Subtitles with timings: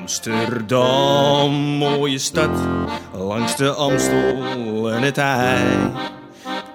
[0.00, 2.50] Amsterdam, mooie stad,
[3.12, 5.92] langs de Amstel en het IJ.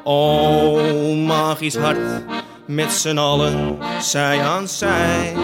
[0.04, 2.24] Oh, magisch hart,
[2.66, 5.36] met z'n allen, zij aan zij.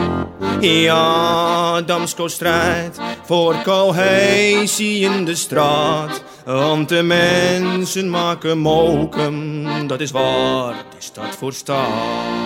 [0.60, 6.24] Ja, Damsko strijdt voor cohesie in de straat.
[6.46, 12.41] Want de mensen maken mokum, dat is waar, is stad voor stad.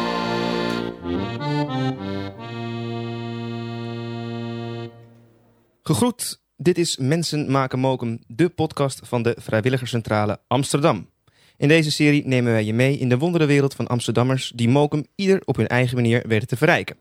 [5.88, 11.10] Gegroet, dit is Mensen maken mokum, de podcast van de Vrijwilligerscentrale Amsterdam.
[11.58, 15.42] In deze serie nemen wij je mee in de wonderenwereld van Amsterdammers die mokum ieder
[15.44, 16.98] op hun eigen manier weten te verrijken.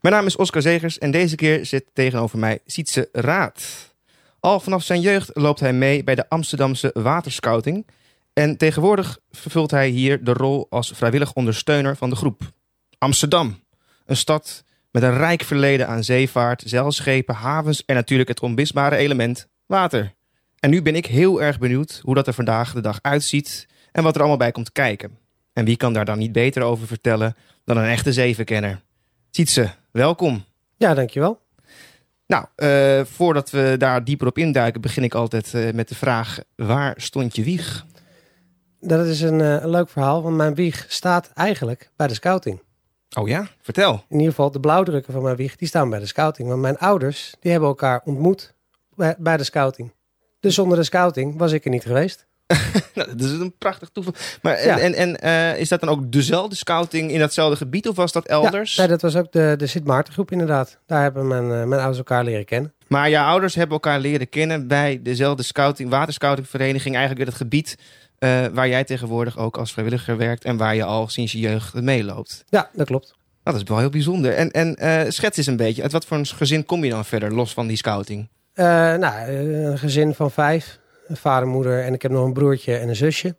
[0.00, 3.94] Mijn naam is Oscar Zegers en deze keer zit tegenover mij Sietse Raad.
[4.40, 7.86] Al vanaf zijn jeugd loopt hij mee bij de Amsterdamse waterscouting
[8.32, 12.42] en tegenwoordig vervult hij hier de rol als vrijwillig ondersteuner van de groep.
[12.98, 13.62] Amsterdam,
[14.06, 14.64] een stad
[14.96, 20.14] met een rijk verleden aan zeevaart, zeilschepen, havens en natuurlijk het onmisbare element water.
[20.60, 24.02] En nu ben ik heel erg benieuwd hoe dat er vandaag de dag uitziet en
[24.02, 25.18] wat er allemaal bij komt kijken.
[25.52, 28.82] En wie kan daar dan niet beter over vertellen dan een echte zeeverkenner?
[29.30, 30.44] Sietse, welkom.
[30.76, 31.40] Ja, dankjewel.
[32.26, 36.38] Nou, uh, voordat we daar dieper op induiken, begin ik altijd uh, met de vraag:
[36.54, 37.86] waar stond je wieg?
[38.80, 42.64] Dat is een, uh, een leuk verhaal, want mijn wieg staat eigenlijk bij de scouting.
[43.18, 43.92] Oh ja, vertel.
[44.08, 46.48] In ieder geval de blauwdrukken van mijn wieg, die staan bij de scouting.
[46.48, 48.54] Want mijn ouders, die hebben elkaar ontmoet
[49.18, 49.92] bij, de scouting.
[50.40, 52.26] Dus zonder de scouting was ik er niet geweest.
[52.94, 54.12] nou, dat is een prachtig toeval.
[54.42, 57.96] Maar en, en, en uh, is dat dan ook dezelfde scouting in datzelfde gebied of
[57.96, 58.74] was dat elders?
[58.74, 60.78] Ja, nee, dat was ook de, de Sint Maartengroep inderdaad.
[60.86, 62.74] Daar hebben mijn, uh, mijn ouders elkaar leren kennen.
[62.86, 67.76] Maar jouw ouders hebben elkaar leren kennen bij dezelfde scouting, waterscoutingvereniging, eigenlijk in het gebied
[68.18, 71.74] uh, waar jij tegenwoordig ook als vrijwilliger werkt en waar je al sinds je jeugd
[71.74, 72.44] meeloopt.
[72.48, 73.14] Ja, dat klopt.
[73.42, 74.34] Nou, dat is wel heel bijzonder.
[74.34, 77.04] En, en uh, schets eens een beetje, uit wat voor een gezin kom je dan
[77.04, 78.28] verder, los van die scouting?
[78.54, 78.64] Uh,
[78.94, 80.78] nou, een gezin van vijf.
[81.06, 83.36] Een vader, moeder en ik heb nog een broertje en een zusje.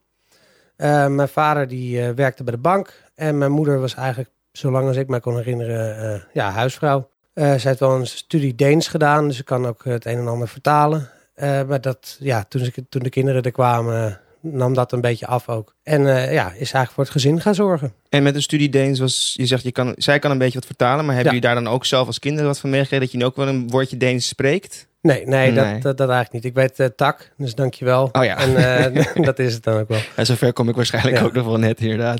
[0.77, 3.03] Mijn vader die werkte bij de bank.
[3.15, 7.09] En mijn moeder was eigenlijk, zolang als ik me kon herinneren, ja, huisvrouw.
[7.33, 10.47] zij heeft wel een studie Deens gedaan, dus ze kan ook het een en ander
[10.47, 11.09] vertalen.
[11.39, 14.21] maar dat, ja, toen, ze, toen de kinderen er kwamen,
[14.51, 15.75] nam dat een beetje af ook.
[15.83, 17.93] En uh, ja, is eigenlijk voor het gezin gaan zorgen.
[18.09, 20.67] En met een studie Deens was, je zegt, je kan, zij kan een beetje wat
[20.67, 21.39] vertalen, maar hebben ja.
[21.39, 23.47] jullie daar dan ook zelf als kinderen wat van meegekregen dat je nu ook wel
[23.47, 24.87] een woordje Deens spreekt?
[25.01, 25.73] Nee, nee, nee.
[25.73, 26.45] Dat, dat, dat, eigenlijk niet.
[26.45, 28.09] Ik weet uh, tak, dus dankjewel.
[28.11, 28.37] Oh ja.
[28.37, 28.51] En
[28.95, 29.99] uh, dat is het dan ook wel.
[30.15, 31.23] Ja, zover kom ik waarschijnlijk ja.
[31.23, 32.19] ook nog wel net, inderdaad.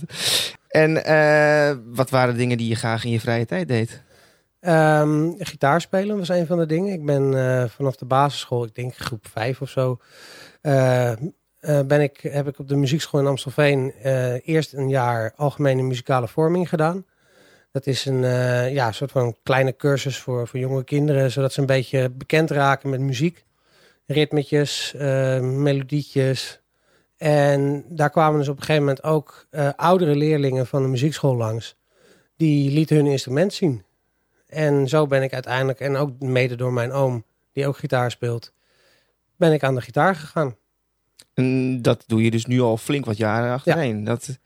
[0.68, 0.94] En
[1.94, 4.06] wat waren de dingen die je graag in je vrije tijd deed?
[4.62, 6.94] Um, gitaar spelen was een van de dingen.
[6.94, 7.32] Ik ben
[7.70, 10.00] vanaf de basisschool, ik denk groep vijf of zo,
[10.62, 11.12] uh,
[11.60, 16.28] ben ik, heb ik op de muziekschool in Amstelveen uh, eerst een jaar algemene muzikale
[16.28, 17.06] vorming gedaan.
[17.72, 21.60] Dat is een uh, ja, soort van kleine cursus voor, voor jonge kinderen, zodat ze
[21.60, 23.46] een beetje bekend raken met muziek.
[24.06, 24.94] Ritmetjes,
[25.42, 26.60] melodietjes.
[27.18, 31.76] En daar kwamen dus op een gegeven moment ook oudere leerlingen van de muziekschool langs.
[32.36, 33.84] Die lieten hun instrument zien.
[34.48, 38.54] En zo ben ik uiteindelijk, en ook mede door mijn oom, die ook gitaar speelt,
[39.36, 40.56] ben ik aan de gitaar gegaan.
[41.34, 44.00] En dat doe je dus nu al flink wat jaren achtereen.
[44.00, 44.06] Ja.
[44.06, 44.38] Dat,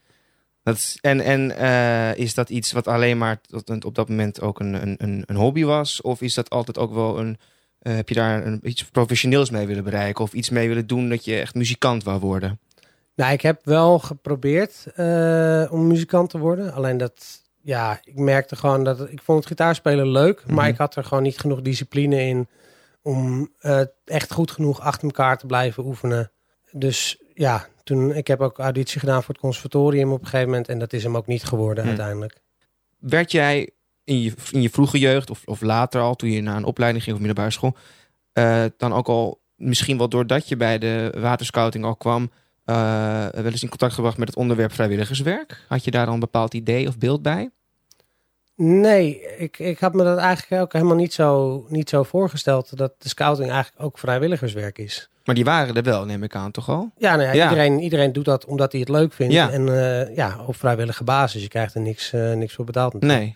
[0.63, 4.41] dat is, en en uh, is dat iets wat alleen maar tot, op dat moment
[4.41, 6.01] ook een, een, een hobby was?
[6.01, 7.37] Of is dat altijd ook wel een.
[7.81, 10.23] Uh, heb je daar een, iets professioneels mee willen bereiken?
[10.23, 12.59] Of iets mee willen doen dat je echt muzikant wou worden?
[13.15, 16.73] Nou, ik heb wel geprobeerd uh, om muzikant te worden.
[16.73, 20.55] Alleen dat, ja, ik merkte gewoon dat ik vond het gitaarspelen leuk, mm -hmm.
[20.55, 22.47] maar ik had er gewoon niet genoeg discipline in
[23.01, 23.49] om
[24.05, 26.31] echt goed genoeg achter elkaar te blijven oefenen
[26.71, 30.67] dus ja, toen, ik heb ook auditie gedaan voor het conservatorium op een gegeven moment.
[30.67, 31.91] En dat is hem ook niet geworden hmm.
[31.91, 32.39] uiteindelijk.
[32.99, 33.69] Werd jij
[34.03, 37.03] in je, in je vroege jeugd of, of later al, toen je naar een opleiding
[37.03, 37.75] ging of middelbare school,
[38.33, 42.31] uh, dan ook al misschien wel doordat je bij de waterscouting al kwam,
[42.65, 45.65] uh, wel eens in contact gebracht met het onderwerp vrijwilligerswerk?
[45.67, 47.49] Had je daar dan een bepaald idee of beeld bij?
[48.63, 52.93] Nee, ik, ik had me dat eigenlijk ook helemaal niet zo, niet zo voorgesteld dat
[52.97, 55.09] de scouting eigenlijk ook vrijwilligerswerk is.
[55.25, 56.91] Maar die waren er wel, neem ik aan, toch al?
[56.97, 57.49] Ja, nou ja, ja.
[57.49, 59.33] Iedereen, iedereen doet dat omdat hij het leuk vindt.
[59.33, 59.51] Ja.
[59.51, 61.41] En uh, ja, op vrijwillige basis.
[61.41, 63.21] Je krijgt er niks, uh, niks voor betaald natuurlijk.
[63.21, 63.35] Nee.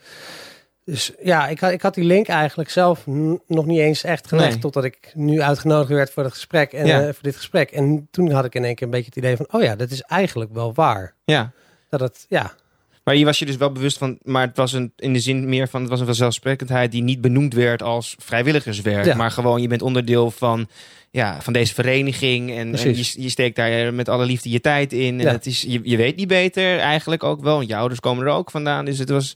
[0.86, 3.06] Dus ja, ik had, ik had die link eigenlijk zelf
[3.48, 4.50] nog niet eens echt gelegd.
[4.50, 4.60] Nee.
[4.60, 7.00] Totdat ik nu uitgenodigd werd voor het gesprek en ja.
[7.00, 7.72] uh, voor dit gesprek.
[7.72, 9.92] En toen had ik in één keer een beetje het idee van: oh ja, dat
[9.92, 11.14] is eigenlijk wel waar.
[11.24, 11.52] Ja.
[11.90, 12.54] Dat het, ja.
[13.06, 15.50] Maar hier was je dus wel bewust van, maar het was een, in de zin
[15.50, 19.06] meer van, het was een vanzelfsprekendheid die niet benoemd werd als vrijwilligerswerk.
[19.06, 19.16] Ja.
[19.16, 20.68] Maar gewoon, je bent onderdeel van,
[21.12, 24.94] ja, van deze vereniging en, en je, je, steekt daar met alle liefde je tijd
[24.94, 25.20] in.
[25.20, 25.32] En Ja.
[25.32, 27.60] het is, je, je weet niet beter eigenlijk ook wel.
[27.60, 28.86] En je ouders komen er ook vandaan.
[28.86, 29.36] Dus het was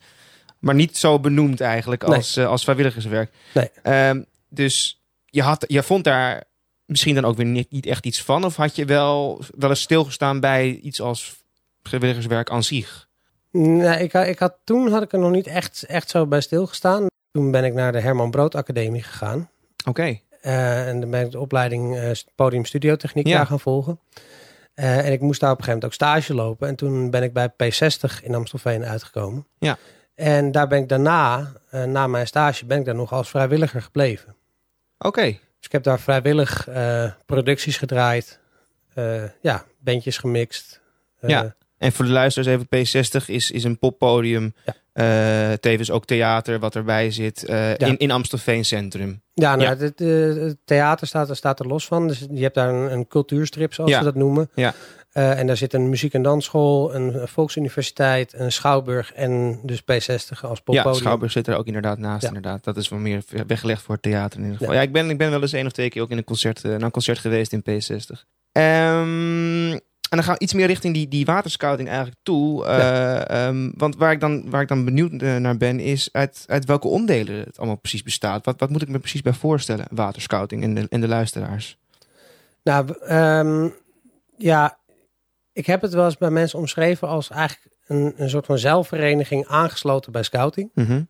[0.60, 2.16] Maar niet zo benoemd eigenlijk Nee.
[2.18, 3.32] als, eh, als vrijwilligerswerk.
[3.54, 3.70] Nee.
[3.84, 6.44] Ehm, dus je, had, je vond daar
[6.86, 8.44] misschien dan ook weer niet, niet echt iets van?
[8.44, 11.36] Of had je wel, wel eens stilgestaan bij iets als
[11.84, 13.08] vrijwilligerswerk aan zich?
[13.52, 17.08] Nee, ik, ik had, toen had ik er nog niet echt, echt zo bij stilgestaan.
[17.32, 19.50] Toen ben ik naar de Herman Brood Academie gegaan.
[19.88, 20.20] Oké.
[20.42, 23.38] Eh, en dan ben ik de opleiding eh, podium studiotechniek Ja.
[23.38, 24.00] daar gaan volgen.
[24.74, 26.68] Eh, en ik moest daar op een gegeven moment ook stage lopen.
[26.68, 29.48] En toen ben ik bij P60 in Amstelveen uitgekomen.
[29.60, 29.78] Ja.
[30.16, 31.52] En daar ben ik daarna,
[31.86, 34.36] na mijn stage, ben ik daar nog als vrijwilliger gebleven.
[34.98, 35.22] Oké.
[35.26, 36.68] Dus ik heb daar vrijwillig
[37.26, 38.40] producties gedraaid.
[39.42, 40.82] ja, bandjes gemixt.
[41.22, 41.56] Ja.
[41.80, 42.66] En voor de luisteraars even,
[43.22, 44.54] P60 is, is een poppodium.
[44.66, 44.74] Ja.
[44.94, 47.88] eh, tevens ook theater wat erbij zit eh, Ja.
[47.88, 49.22] in, in Amstelveen Centrum.
[49.34, 49.78] Ja, nou, Ja.
[49.78, 52.08] Het, eh, theater staat, er- staat er los van.
[52.08, 53.98] Dus je hebt daar een, een cultuurstrip, zoals Ja.
[53.98, 54.50] ze dat noemen.
[54.56, 54.74] Ja.
[55.12, 60.42] En daar zit een muziek- en dansschool, een volksuniversiteit, een schouwburg en dus P60 als
[60.42, 60.94] Ja, poppodium.
[60.94, 62.22] Schouwburg zit er ook inderdaad naast.
[62.22, 62.28] Ja.
[62.28, 62.64] Inderdaad.
[62.64, 64.74] Dat is wel meer weggelegd voor het theater in ieder geval.
[64.74, 64.80] Ja.
[64.80, 66.64] Ja, ik, ben, ik ben wel eens één of twee keer ook in een concert,
[66.64, 68.24] naar een concert geweest in P60.
[68.52, 69.78] Ehm,
[70.10, 72.66] en dan gaan we iets meer richting die, die waterscouting eigenlijk toe.
[72.66, 76.44] Eh, ehm, want waar ik, dan, waar ik dan benieuwd eh, naar ben, is uit,
[76.48, 78.46] uit welke onderdelen het allemaal precies bestaat.
[78.46, 81.78] Wat, wat moet ik me precies bij voorstellen, waterscouting en de, en de luisteraars?
[82.64, 83.70] Nou, ehm,
[84.38, 84.78] ja,
[85.54, 89.48] ik heb het wel eens bij mensen omschreven als eigenlijk een, een soort van zelfvereniging
[89.48, 90.72] aangesloten bij scouting.
[90.74, 91.02] Mhm.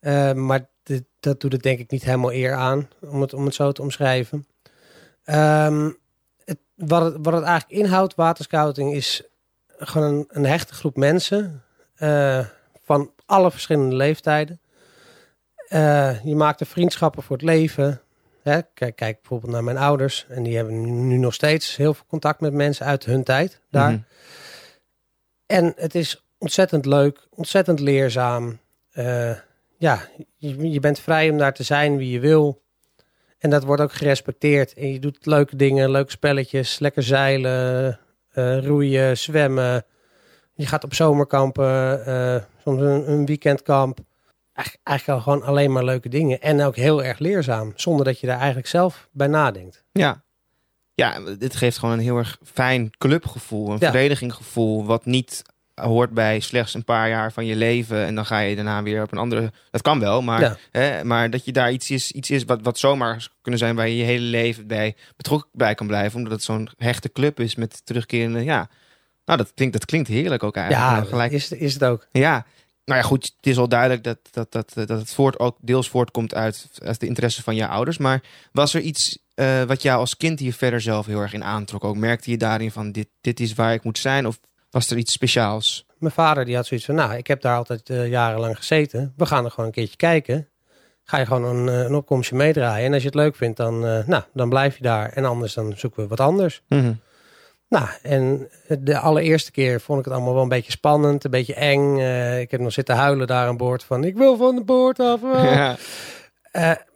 [0.00, 3.44] Eh, maar dit- dat doet het denk ik niet helemaal eer aan, om het, om
[3.44, 4.46] het zo te omschrijven.
[5.24, 5.90] Ehm,
[6.46, 9.22] het, wat, het, wat het eigenlijk inhoudt, waterscouting, is
[9.78, 11.62] gewoon een, een hechte groep mensen
[11.94, 12.46] eh,
[12.84, 14.60] van alle verschillende leeftijden.
[15.68, 18.00] Eh, je maakt er vriendschappen voor het leven.
[18.42, 18.60] Hè?
[18.74, 20.26] Kijk, kijk bijvoorbeeld naar mijn ouders.
[20.28, 23.90] En die hebben nu nog steeds heel veel contact met mensen uit hun tijd daar.
[23.90, 24.00] Mhm.
[25.46, 28.58] En het is ontzettend leuk, ontzettend leerzaam.
[28.90, 29.32] Eh,
[29.78, 32.62] ja, je, je bent vrij om daar te zijn wie je wil.
[33.46, 34.74] En dat wordt ook gerespecteerd.
[34.74, 37.98] En je doet leuke dingen, leuke spelletjes, lekker zeilen,
[38.32, 39.84] eh, roeien, zwemmen.
[40.54, 43.98] Je gaat op zomerkampen, eh, soms een, een weekendkamp.
[44.52, 46.40] Eigenlijk, eigenlijk al gewoon alleen maar leuke dingen.
[46.40, 49.84] En ook heel erg leerzaam, zonder dat je daar eigenlijk zelf bij nadenkt.
[49.92, 50.24] Ja.
[50.94, 53.90] Ja, dit geeft gewoon een heel erg fijn clubgevoel, een Ja.
[53.90, 55.42] vereniginggevoel, wat niet
[55.82, 59.02] hoort bij slechts een paar jaar van je leven en dan ga je daarna weer
[59.02, 59.52] op een andere.
[59.70, 60.56] Dat kan wel, maar, Ja.
[60.70, 63.88] hè, maar dat je daar iets is, iets is wat, wat zomaar kunnen zijn waar
[63.88, 67.54] je je hele leven bij betrokken bij kan blijven, omdat het zo'n hechte club is
[67.54, 68.44] met terugkerende.
[68.44, 68.68] Ja,
[69.24, 70.86] nou dat klinkt, dat klinkt heerlijk ook eigenlijk.
[70.90, 71.32] Ja, Nou, gelijk.
[71.32, 72.06] is, is het ook.
[72.12, 72.46] Ja,
[72.84, 75.88] nou ja, goed, het is al duidelijk dat, dat, dat, dat het voort ook deels
[75.88, 77.98] voortkomt uit, uit de interesse van je ouders.
[77.98, 81.44] Maar was er iets eh, wat jou als kind hier verder zelf heel erg in
[81.44, 81.84] aantrok?
[81.84, 84.26] Ook merkte je daarin van dit, dit is waar ik moet zijn?
[84.26, 84.38] Of
[84.76, 85.86] was er iets speciaals?
[85.98, 89.12] Mijn vader die had zoiets van, nou, ik heb daar altijd eh, jarenlang gezeten.
[89.16, 90.48] We gaan er gewoon een keertje kijken.
[91.04, 92.86] Ga je gewoon een, eh, een opkomstje meedraaien.
[92.86, 95.12] En als je het leuk vindt, dan, eh, nou, dan blijf je daar.
[95.12, 96.62] En anders dan zoeken we wat anders.
[96.68, 96.92] Mhm.
[97.68, 98.48] Nou, en
[98.80, 101.98] de allereerste keer vond ik het allemaal wel een beetje spannend, een beetje eng.
[102.40, 105.20] Ik heb nog zitten huilen daar aan boord van, ik wil van de boord af.
[105.32, 105.76] Ja.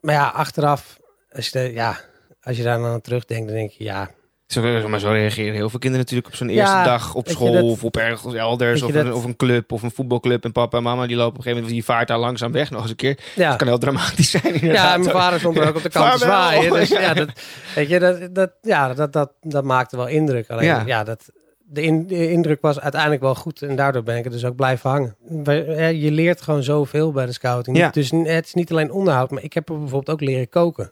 [0.00, 0.98] Maar ja, achteraf,
[1.32, 2.00] als je, de- ja,
[2.42, 4.10] als je daar dan aan terugdenkt, dan denk je, ja,
[4.50, 7.52] Zo, maar zo reageren heel veel kinderen natuurlijk op zo'n Ja, eerste dag op school
[7.52, 8.82] dat- of op ergens elders.
[8.82, 10.44] Of een, of een club of een voetbalclub.
[10.44, 12.70] En papa en mama die lopen op een gegeven moment, die vaart daar langzaam weg
[12.70, 13.18] nog eens een keer.
[13.34, 13.48] ja.
[13.48, 14.92] Dat kan heel dramatisch zijn inderdaad.
[14.92, 16.72] Ja, mijn vader stond er ook op de kant te zwaaien.
[16.72, 17.14] Dus Ja.
[17.14, 17.28] dat,
[17.74, 20.50] weet je, dat, dat, ja dat, dat, dat maakte wel indruk.
[20.50, 20.82] Alleen, Ja.
[20.86, 21.30] ja, dat,
[21.64, 23.62] de, in- de indruk was uiteindelijk wel goed.
[23.62, 25.16] En daardoor ben ik er dus ook blijven hangen.
[26.00, 27.76] Je leert gewoon zoveel bij de scouting.
[27.76, 27.90] Ja.
[27.90, 30.90] Dus het is niet alleen onderhoud, maar ik heb er bijvoorbeeld ook leren koken.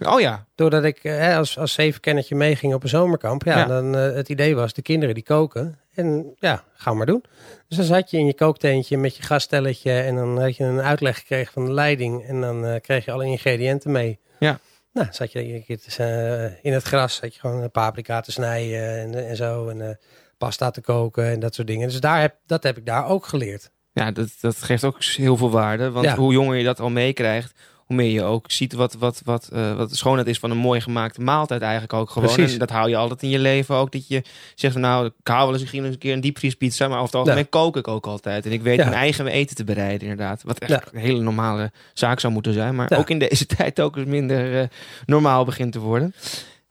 [0.00, 3.44] Oh ja, Doordat ik eh, hè, als, als zevenkennertje meeging op een zomerkamp.
[3.44, 3.64] Ja, Ja.
[3.66, 5.78] dan eh, het idee was, de kinderen die koken.
[5.94, 7.24] En ja, ga maar doen.
[7.68, 9.92] Dus dan zat je in je kookteentje met je gaststelletje.
[9.92, 12.24] En dan had je een uitleg gekregen van de leiding.
[12.26, 14.18] En dan eh, kreeg je alle ingrediënten mee.
[14.38, 14.58] Ja.
[14.92, 17.14] Nou, zat je een keer te, in het gras.
[17.14, 19.68] Zat je gewoon paprika te snijden en, en zo.
[19.68, 19.98] En
[20.38, 21.88] pasta te koken en dat soort dingen.
[21.88, 23.70] Dus daar heb, dat heb ik daar ook geleerd.
[23.92, 25.90] Ja, dat, dat geeft ook heel veel waarde.
[25.90, 26.14] Want Ja.
[26.16, 27.52] hoe jonger je dat al meekrijgt,
[27.86, 30.56] hoe meer je ook ziet wat, wat, wat, eh, wat de schoonheid is van een
[30.56, 32.28] mooi gemaakte maaltijd eigenlijk ook gewoon.
[32.34, 32.52] Precies.
[32.52, 33.92] En dat hou je altijd in je leven ook.
[33.92, 34.22] Dat je
[34.54, 37.06] zegt van nou, ik hou wel eens misschien eens een keer een diepvriespizza, maar over
[37.18, 38.46] het algemeen kook ik ook altijd.
[38.46, 38.84] En ik weet Ja.
[38.84, 40.42] mijn eigen eten te bereiden inderdaad.
[40.42, 40.82] Wat echt Ja.
[40.92, 42.74] een hele normale zaak zou moeten zijn.
[42.74, 42.96] Maar Ja.
[42.98, 44.68] ook in deze tijd ook eens minder eh,
[45.06, 46.14] normaal begint te worden.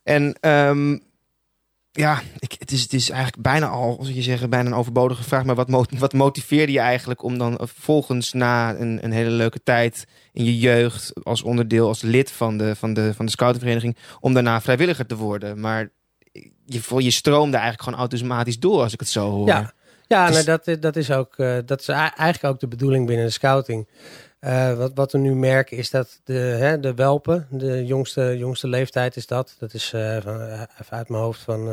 [0.03, 0.98] En ehm,
[1.95, 5.23] ja, ik, het, is, het is eigenlijk bijna al, als je zeggen, bijna een overbodige
[5.23, 5.43] vraag.
[5.43, 10.07] Maar wat, wat motiveerde je eigenlijk om dan vervolgens na een, een hele leuke tijd
[10.31, 14.33] in je jeugd als onderdeel, als lid van de, van de, van de scoutingvereniging, om
[14.33, 15.59] daarna vrijwilliger te worden?
[15.59, 15.89] Maar
[16.65, 19.47] je, je stroomde eigenlijk gewoon automatisch door als ik het zo hoor.
[19.47, 19.73] Ja.
[20.07, 23.31] Ja, nee, dat, dat is ook eh, dat is eigenlijk ook de bedoeling binnen de
[23.31, 23.87] scouting.
[24.45, 28.67] Eh, wat, wat we nu merken is dat de, hè, de welpen, de jongste, jongste
[28.67, 29.55] leeftijd is dat.
[29.59, 31.67] Dat is eh, van, eh, even uit mijn hoofd van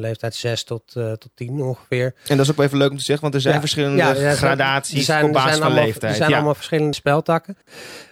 [0.00, 2.14] leeftijd 6 tot, tot 10 ongeveer.
[2.26, 3.60] En dat is ook wel even leuk om te zeggen, want er zijn Ja.
[3.60, 6.12] verschillende Ja, ja, gradaties zijn- op basis van allemaal- leeftijd.
[6.12, 7.56] Er zijn allemaal verschillende speltakken.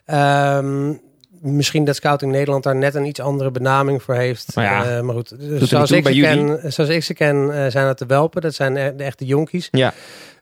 [0.05, 0.93] Ehm,
[1.41, 4.55] misschien dat Scouting Nederland daar net een iets andere benaming voor heeft.
[4.55, 8.43] Maar ja, maar goed, zoals ik, ken, zoals ik ze ken, zijn dat de welpen.
[8.43, 9.69] Dat zijn e- de echte jonkies.
[9.71, 9.93] Ja.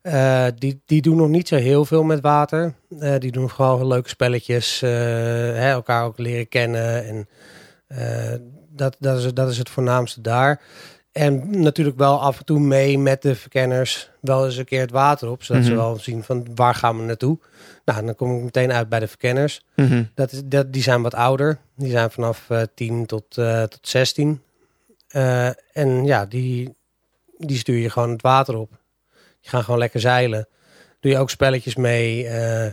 [0.04, 2.74] Eh, die, die doen nog niet zo heel veel met water.
[3.00, 4.82] Eh, die doen vooral leuke spelletjes.
[4.82, 7.04] eh, hè, elkaar ook leren kennen.
[7.06, 7.28] En
[8.68, 10.60] dat, dat, is, dat is het voornaamste daar.
[11.12, 14.10] En natuurlijk wel af en toe mee met de verkenners.
[14.20, 15.42] Wel eens een keer het water op.
[15.42, 15.78] Zodat ze Mhm.
[15.80, 17.38] wel zien van waar gaan we naartoe.
[17.84, 19.64] Nou, dan kom ik meteen uit bij de verkenners.
[19.76, 20.04] Mhm.
[20.14, 21.58] Dat is, dat, die zijn wat ouder.
[21.76, 23.24] Die zijn vanaf eh 10 tot,
[23.68, 24.42] tot 16.
[25.08, 26.74] Eh, en ja, die,
[27.38, 28.70] die stuur je gewoon het water op.
[29.44, 30.48] Die gaan gewoon lekker zeilen.
[31.00, 32.26] Doe je ook spelletjes mee.
[32.28, 32.72] eh.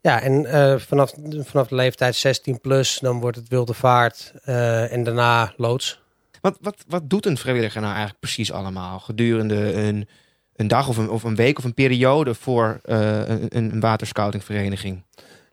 [0.00, 4.32] ja, en eh, vanaf, vanaf de leeftijd 16 plus, dan wordt het wilde vaart.
[4.44, 6.00] eh, en daarna loods.
[6.40, 10.08] Wat, wat, wat doet een vrijwilliger nou eigenlijk precies allemaal gedurende een,
[10.56, 15.04] een dag of een, of een week of een periode voor een, een waterscoutingvereniging?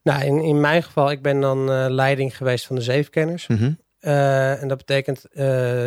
[0.04, 3.48] Nou, in, in mijn geval, ik ben dan leiding geweest van de zeefkenners.
[3.48, 3.72] Mhm.
[4.00, 5.26] En dat betekent,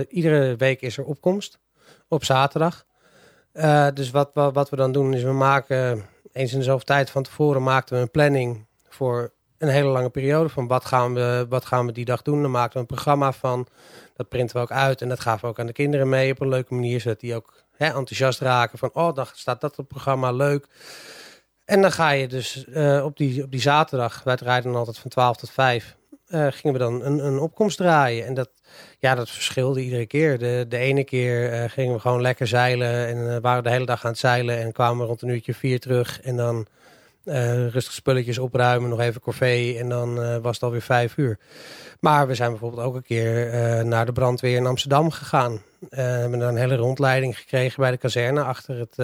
[0.09, 1.59] iedere week is er opkomst
[2.09, 2.85] op zaterdag.
[3.53, 6.85] Eh, dus wat, wat, wat we dan doen is, we maken eens in de zoveel
[6.85, 10.49] tijd van tevoren maakten we een planning voor een hele lange periode.
[10.49, 12.43] Van wat gaan we, wat gaan we die dag doen?
[12.43, 13.67] Dan maken we een programma van.
[14.17, 16.41] Dat printen we ook uit en dat gaven we ook aan de kinderen mee op
[16.41, 17.01] een leuke manier.
[17.01, 20.67] Zodat die ook hè, enthousiast raken van, oh, dan staat dat op het programma, leuk.
[21.65, 25.11] En dan ga je dus eh, op, die, op die zaterdag, wij rijden altijd van
[25.11, 25.97] 12 tot 5,
[26.31, 28.27] eh, gingen we dan een, een opkomst draaien.
[28.27, 28.51] En dat,
[28.99, 30.39] ja, dat verschilde iedere keer.
[30.39, 33.87] De, de ene keer eh, gingen we gewoon lekker zeilen en eh, waren de hele
[33.87, 36.21] dag aan het zeilen en kwamen we rond een uurtje vier terug.
[36.21, 36.67] En dan
[37.71, 41.39] rustig spulletjes opruimen, nog even corvée en dan was het alweer vijf uur.
[42.01, 43.51] Maar we zijn bijvoorbeeld ook een keer
[43.87, 45.63] naar de brandweer in Amsterdam gegaan.
[45.91, 48.95] We hebben daar een hele rondleiding gekregen bij de kazerne achter het,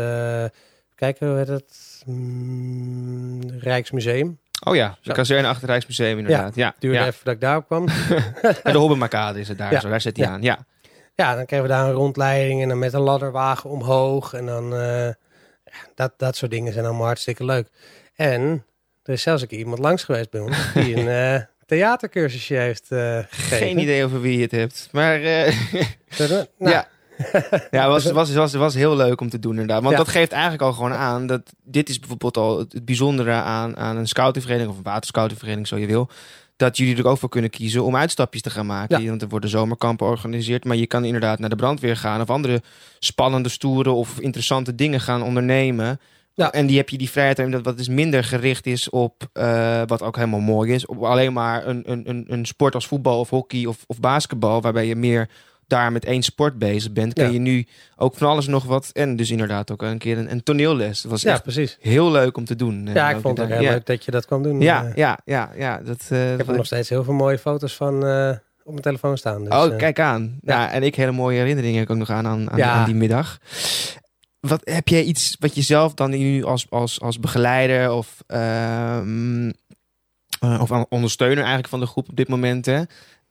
[0.95, 4.39] kijken hoe heet het, Mm, Rijksmuseum.
[4.65, 6.55] Oh ja, de kazerne achter het Rijksmuseum inderdaad.
[6.55, 7.07] Ja, Duurde ja.
[7.07, 7.89] even dat ik daarop kwam.
[8.63, 9.81] En de Hobbenmakade is het daar Ja.
[9.81, 10.43] zo, daar zit hij aan.
[10.43, 10.59] Ja.
[11.15, 14.33] Ja, dan kregen we daar een rondleiding en dan met een ladderwagen omhoog.
[14.33, 15.09] En dan, eh,
[15.95, 17.69] dat, dat soort dingen zijn allemaal hartstikke leuk.
[18.15, 18.65] En
[19.03, 22.91] er is zelfs een keer iemand langs geweest bij ons die een eh, theatercursusje heeft
[22.93, 23.57] eh gegeven.
[23.57, 24.89] Geen idee over wie je het hebt.
[24.93, 25.21] Maar
[26.19, 26.89] Nou, ja.
[27.71, 29.81] ja, het was, was, was, was heel leuk om te doen inderdaad.
[29.83, 29.99] Want Ja.
[29.99, 33.97] dat geeft eigenlijk al gewoon aan dat dit is bijvoorbeeld al het, bijzondere aan, aan
[33.97, 36.09] een scoutingvereniging of een waterscoutingvereniging, zo je wil.
[36.57, 39.03] Dat jullie er ook voor kunnen kiezen om uitstapjes te gaan maken.
[39.03, 39.09] Ja.
[39.09, 40.65] Want er worden zomerkampen georganiseerd.
[40.65, 42.63] Maar je kan inderdaad naar de brandweer gaan of andere
[42.99, 46.01] spannende, stoere of interessante dingen gaan ondernemen.
[46.35, 46.53] Ja.
[46.53, 49.83] En die heb je die vrijheid om dat wat dus minder gericht is op eh,
[49.87, 50.87] wat ook helemaal mooi is.
[50.87, 54.61] Op alleen maar een, een, een, een sport als voetbal of hockey of, of basketbal.
[54.61, 55.29] Waarbij je meer
[55.67, 57.13] daar met één sport bezig bent.
[57.13, 57.31] Kan Ja.
[57.31, 58.91] je nu ook van alles nog wat.
[58.93, 61.01] En dus inderdaad ook een keer een, een toneelles.
[61.03, 61.77] Dat was ja, echt precies.
[61.81, 62.87] heel leuk om te doen.
[62.95, 63.71] Ja, ik vond het heel ja.
[63.71, 64.61] leuk dat je dat kwam doen.
[64.61, 65.79] Ja, Eh, ja, ja, ja.
[65.85, 68.31] Dat, eh, ik heb er nog steeds heel veel mooie foto's van eh,
[68.65, 69.45] op mijn telefoon staan.
[69.45, 70.39] Dus, oh, kijk aan.
[70.43, 70.71] Ja.
[70.71, 72.73] en ik hele mooie herinneringen heb ik ook nog aan, aan, aan, Ja.
[72.73, 73.39] aan die middag.
[74.41, 79.51] Wat heb jij iets wat je zelf dan nu als, als, als begeleider of, ehm,
[80.41, 82.83] eh, of ondersteuner eigenlijk van de groep op dit moment, hè,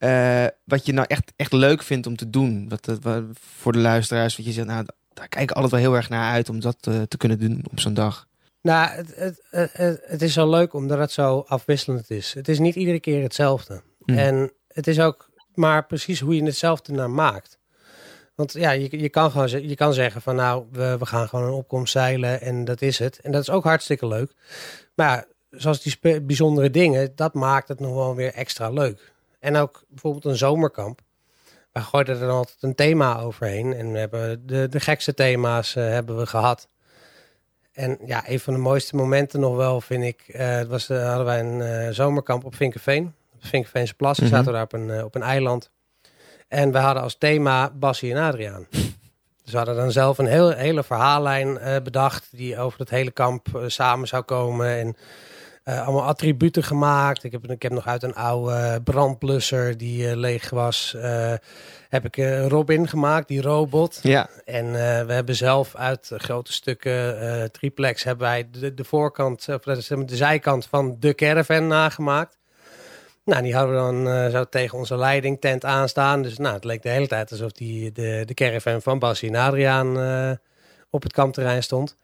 [0.05, 2.69] eh, wat je nou echt, echt leuk vindt om te doen?
[2.69, 5.81] Wat, wat- wat- voor de luisteraars, wat je zegt, nou, daar kijk ik altijd wel
[5.81, 8.27] heel erg naar uit om dat eh, te kunnen doen op zo'n dag.
[8.61, 9.15] Nou, het,
[9.49, 12.33] het, het, is zo leuk omdat het zo afwisselend is.
[12.33, 13.81] Het is niet iedere keer hetzelfde.
[14.05, 14.17] Hm.
[14.17, 17.59] En het is ook maar precies hoe je hetzelfde naar maakt.
[18.35, 21.45] Want ja, je, je, kan gewoon, je kan zeggen van nou, we, we gaan gewoon
[21.45, 23.19] een opkomst zeilen en dat is het.
[23.19, 24.33] En dat is ook hartstikke leuk.
[24.95, 29.13] Maar ja, zoals die bijzondere dingen, dat maakt het nog wel weer extra leuk.
[29.45, 30.99] En ook bijvoorbeeld een zomerkamp.
[31.71, 33.73] We gooiden er dan altijd een thema overheen.
[33.73, 36.67] En we hebben de, de gekste thema's eh, hebben we gehad.
[37.73, 41.25] En ja, een van de mooiste momenten nog wel vind ik, het was, eh, hadden
[41.25, 43.13] wij een zomerkamp op Vinkenveen.
[43.33, 44.33] Op Vinkenveense Plassen Mhm.
[44.35, 45.69] zaten we daar op een, op een eiland.
[46.47, 48.67] En we hadden als thema Bassie en Adriaan.
[49.43, 53.47] Dus we hadden dan zelf een heel, hele verhaallijn bedacht die over het hele kamp
[53.67, 54.67] samen zou komen.
[54.77, 54.95] En
[55.65, 57.23] eh, allemaal attributen gemaakt.
[57.23, 61.33] Ik heb, ik heb nog uit een oude brandblusser die eh, leeg was, eh,
[61.89, 62.15] heb ik
[62.47, 63.99] Robin gemaakt, die robot.
[64.01, 64.71] Ja, En
[65.07, 70.65] we hebben zelf uit grote stukken triplex hebben wij de, de voorkant, of de zijkant
[70.65, 72.37] van de caravan nagemaakt.
[73.23, 76.21] Nou, die hadden we dan zo tegen onze leidingtent aanstaan.
[76.21, 79.35] Dus nou, het leek de hele tijd alsof die de, de caravan van Bassie en
[79.35, 79.97] Adriaan
[80.89, 81.95] op het kampterrein stond.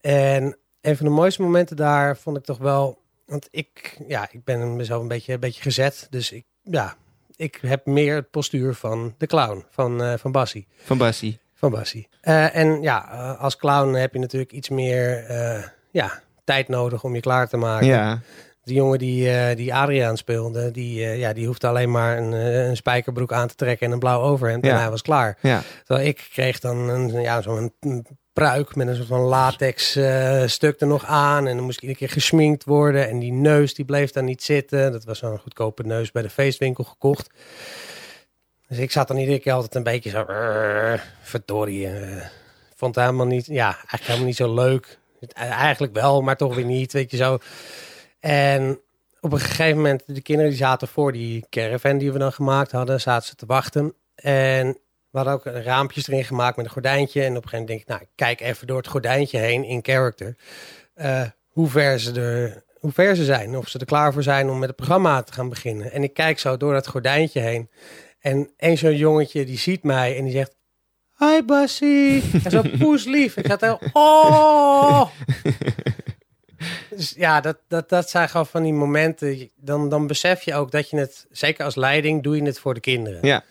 [0.00, 3.00] En een van de mooiste momenten daar vond ik toch wel...
[3.26, 6.06] Want ik, ja, ik ben mezelf een beetje, een beetje gezet.
[6.10, 6.96] Dus ik, ja,
[7.36, 10.66] ik heb meer het postuur van de clown, van, uh, van Bassie.
[10.76, 11.40] Van Bassie.
[11.54, 12.08] Van Bassie.
[12.22, 12.98] Uh, en ja,
[13.38, 15.26] als clown heb je natuurlijk iets meer
[15.90, 17.86] ja, tijd nodig om je klaar te maken.
[17.86, 18.20] Ja.
[18.62, 22.32] De jongen die, die Adriaan speelde, die, ja, die hoefde alleen maar een,
[22.68, 24.64] een spijkerbroek aan te trekken en een blauw overhemd.
[24.64, 24.72] Ja.
[24.72, 25.38] En hij was klaar.
[25.40, 25.62] Ja.
[25.84, 27.74] Terwijl ik kreeg dan een, ja, zo'n
[28.32, 31.46] pruik met een soort van latex uh, stuk er nog aan.
[31.46, 33.08] En dan moest ik iedere keer gesminkt worden.
[33.08, 34.92] En die neus die bleef daar niet zitten.
[34.92, 37.30] Dat was zo'n goedkope neus bij de feestwinkel gekocht.
[38.68, 40.24] Dus ik zat dan iedere keer altijd een beetje zo...
[41.22, 41.88] verdorie.
[42.76, 43.46] vond het helemaal niet...
[43.46, 44.98] Ja, eigenlijk helemaal niet zo leuk.
[45.34, 46.92] Eigenlijk wel, maar toch weer niet.
[46.92, 47.38] Weet je zo...
[48.20, 48.80] En
[49.20, 52.72] op een gegeven moment, de kinderen die zaten voor die caravan die we dan gemaakt
[52.72, 53.94] hadden, zaten ze te wachten.
[54.14, 54.78] En
[55.12, 57.22] we hadden ook raampjes erin gemaakt met een gordijntje.
[57.22, 59.64] En op een gegeven moment denk ik, nou, ik kijk even door het gordijntje heen
[59.64, 60.36] in character.
[60.96, 63.56] Uh, hoe, ver ze er, hoe ver ze zijn.
[63.56, 65.92] Of ze er klaar voor zijn om met het programma te gaan beginnen.
[65.92, 67.70] En ik kijk zo door dat gordijntje heen.
[68.20, 70.56] En een zo'n jongetje die ziet mij en die zegt...
[71.18, 72.22] Hi Bassie.
[72.44, 73.36] En zo poeslief.
[73.36, 73.80] Ik had heel...
[73.92, 75.08] Oh!
[76.90, 79.50] Dus ja, dat, dat, dat zijn gewoon van die momenten.
[79.56, 82.74] Dan, dan besef je ook dat je het, zeker als leiding, doe je het voor
[82.74, 83.18] de kinderen.
[83.22, 83.44] Ja.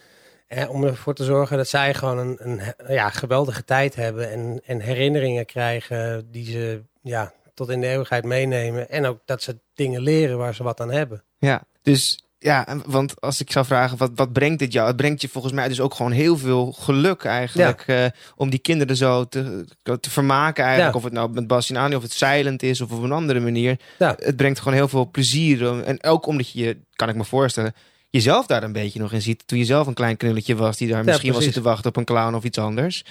[0.69, 4.79] Om ervoor te zorgen dat zij gewoon een, een ja, geweldige tijd hebben en, en
[4.79, 8.89] herinneringen krijgen die ze ja, tot in de eeuwigheid meenemen.
[8.89, 11.23] En ook dat ze dingen leren waar ze wat aan hebben.
[11.37, 14.87] Ja, dus ja, want als ik zou vragen, wat, wat brengt dit jou?
[14.87, 17.83] Het brengt je volgens mij dus ook gewoon heel veel geluk eigenlijk.
[17.87, 18.03] Ja.
[18.03, 19.65] Uh, om die kinderen zo te,
[19.99, 20.93] te vermaken eigenlijk.
[20.93, 20.99] Ja.
[20.99, 23.79] Of het nou met Bas Ani of het zeilend is of op een andere manier.
[23.99, 24.15] Ja.
[24.19, 25.83] Het brengt gewoon heel veel plezier.
[25.83, 27.73] En ook omdat je, kan ik me voorstellen,
[28.11, 29.47] jezelf daar een beetje nog in ziet.
[29.47, 32.05] Toen je zelf een klein knulletje was die daar misschien was zitten wachten op een
[32.05, 33.05] clown of iets anders.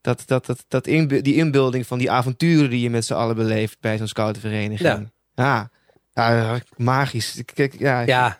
[0.00, 3.36] Dat, dat, dat, dat in, die inbeelding van die avonturen die je met z'n allen
[3.36, 5.08] beleeft bij zo'n scoutenvereniging.
[5.34, 5.70] Ja.
[6.14, 7.42] Ja, magisch.
[7.54, 8.38] Kijk, ja, ja,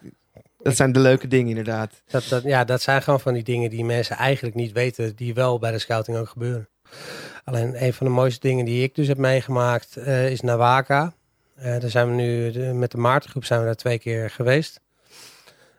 [0.58, 2.02] dat zijn de leuke dingen inderdaad.
[2.06, 5.34] Dat, dat, ja, dat zijn gewoon van die dingen die mensen eigenlijk niet weten, die
[5.34, 6.69] wel bij de scouting ook gebeuren.
[7.45, 11.14] Alleen een van de mooiste dingen die ik dus heb meegemaakt uh, is Nawaka.
[11.58, 14.80] Uh, daar zijn we nu de, met de Maartengroep zijn we daar twee keer geweest.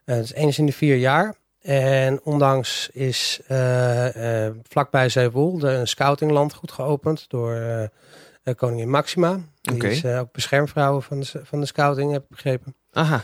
[0.07, 1.35] Uh, dat is eens in de vier jaar.
[1.61, 3.39] En ondanks is
[4.63, 7.89] vlakbij Zeewol een scoutinglandgoed geopend door
[8.55, 9.39] koningin Maxima.
[9.61, 9.91] Die okay.
[9.91, 12.75] is ook beschermvrouw van de, van de scouting, heb ik begrepen.
[12.91, 13.23] Aha.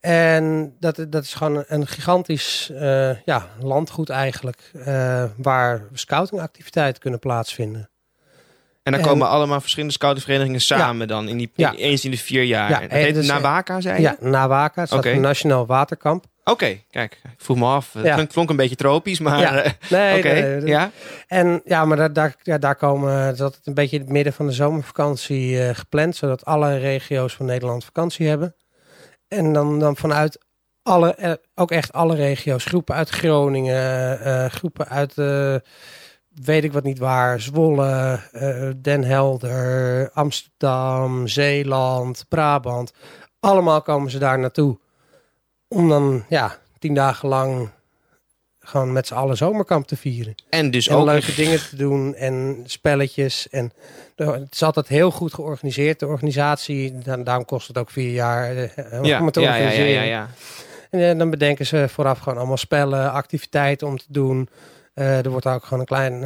[0.00, 7.20] En dat, dat is gewoon een gigantisch uh, ja, landgoed eigenlijk, uh, waar scoutingactiviteiten kunnen
[7.20, 7.90] plaatsvinden.
[8.94, 11.74] En dan komen allemaal verschillende scoutingverenigingen samen ja, dan, in die, in, ja.
[11.74, 12.70] eens in de vier jaar.
[12.70, 14.02] Ja, en dat heet dus, Nawaka, zei je?
[14.02, 15.12] Ja, Nawaka, het okay.
[15.12, 16.24] een nationaal waterkamp.
[16.24, 17.92] Oké, okay, kijk, ik vroeg me af.
[17.92, 19.40] Het klonk, klonk, een beetje tropisch, maar...
[19.40, 19.72] Ja.
[19.90, 20.40] Nee, okay.
[20.40, 20.90] nee, ja?
[21.26, 23.36] En ja, maar daar, daar, ja, daar komen...
[23.36, 27.34] Dat het een beetje in het midden van de zomervakantie uh, gepland, zodat alle regio's
[27.34, 28.54] van Nederland vakantie hebben.
[29.28, 30.38] En dan, dan vanuit
[30.82, 32.64] alle, ook echt alle regio's.
[32.64, 35.14] Groepen uit Groningen, uh, groepen uit,
[36.44, 42.92] weet ik wat niet waar, Zwolle, uh, Den Helder, Amsterdam, Zeeland, Brabant.
[43.40, 44.78] Allemaal komen ze daar naartoe.
[45.68, 47.70] Om dan, ja, tien dagen lang
[48.68, 50.34] gewoon met z'n allen zomerkamp te vieren.
[50.48, 53.48] En dus en ook leuke dingen te doen en spelletjes.
[53.48, 53.72] En
[54.16, 56.98] het is altijd heel goed georganiseerd, de organisatie.
[56.98, 58.54] Daarom kost het ook vier jaar
[59.02, 59.90] ja, om het te ja, organiseren.
[59.90, 60.28] Ja, ja, ja,
[60.90, 64.48] En uh, dan bedenken ze vooraf gewoon allemaal spellen, activiteiten om te doen.
[64.98, 66.20] Uh, er wordt ook gewoon een klein,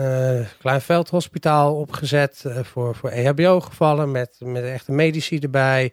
[0.58, 5.92] klein veldhospitaal opgezet voor, voor E EHBO-gevallen met, met echte medici erbij.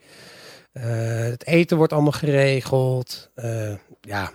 [0.72, 3.32] het eten wordt allemaal geregeld.
[4.02, 4.32] ja,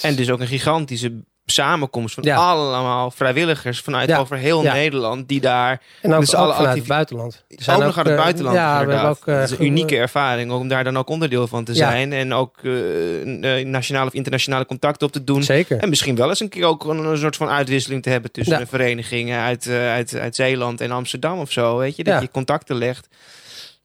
[0.00, 2.36] en dus ook een gigantische samenkomst van Ja.
[2.36, 4.18] allemaal vrijwilligers vanuit Ja.
[4.18, 4.72] over heel Ja.
[4.72, 7.44] Nederland die daar En ook, Dus ook alle vanuit activi- het buitenland.
[7.48, 9.26] Er ook nog uit het eh, buitenland Ja, we ook...
[9.26, 12.12] eh, dat is een ge- unieke ervaring om daar dan ook onderdeel van te zijn
[12.12, 15.42] en ook eh, eh, nationale of internationale contacten op te doen.
[15.42, 15.78] Zeker.
[15.78, 18.58] En misschien wel eens een keer ook een, een soort van uitwisseling te hebben tussen
[18.58, 21.76] de verenigingen uit, eh, uit, uit Zeeland en Amsterdam of zo.
[21.76, 23.08] Weet je, dat je contacten legt.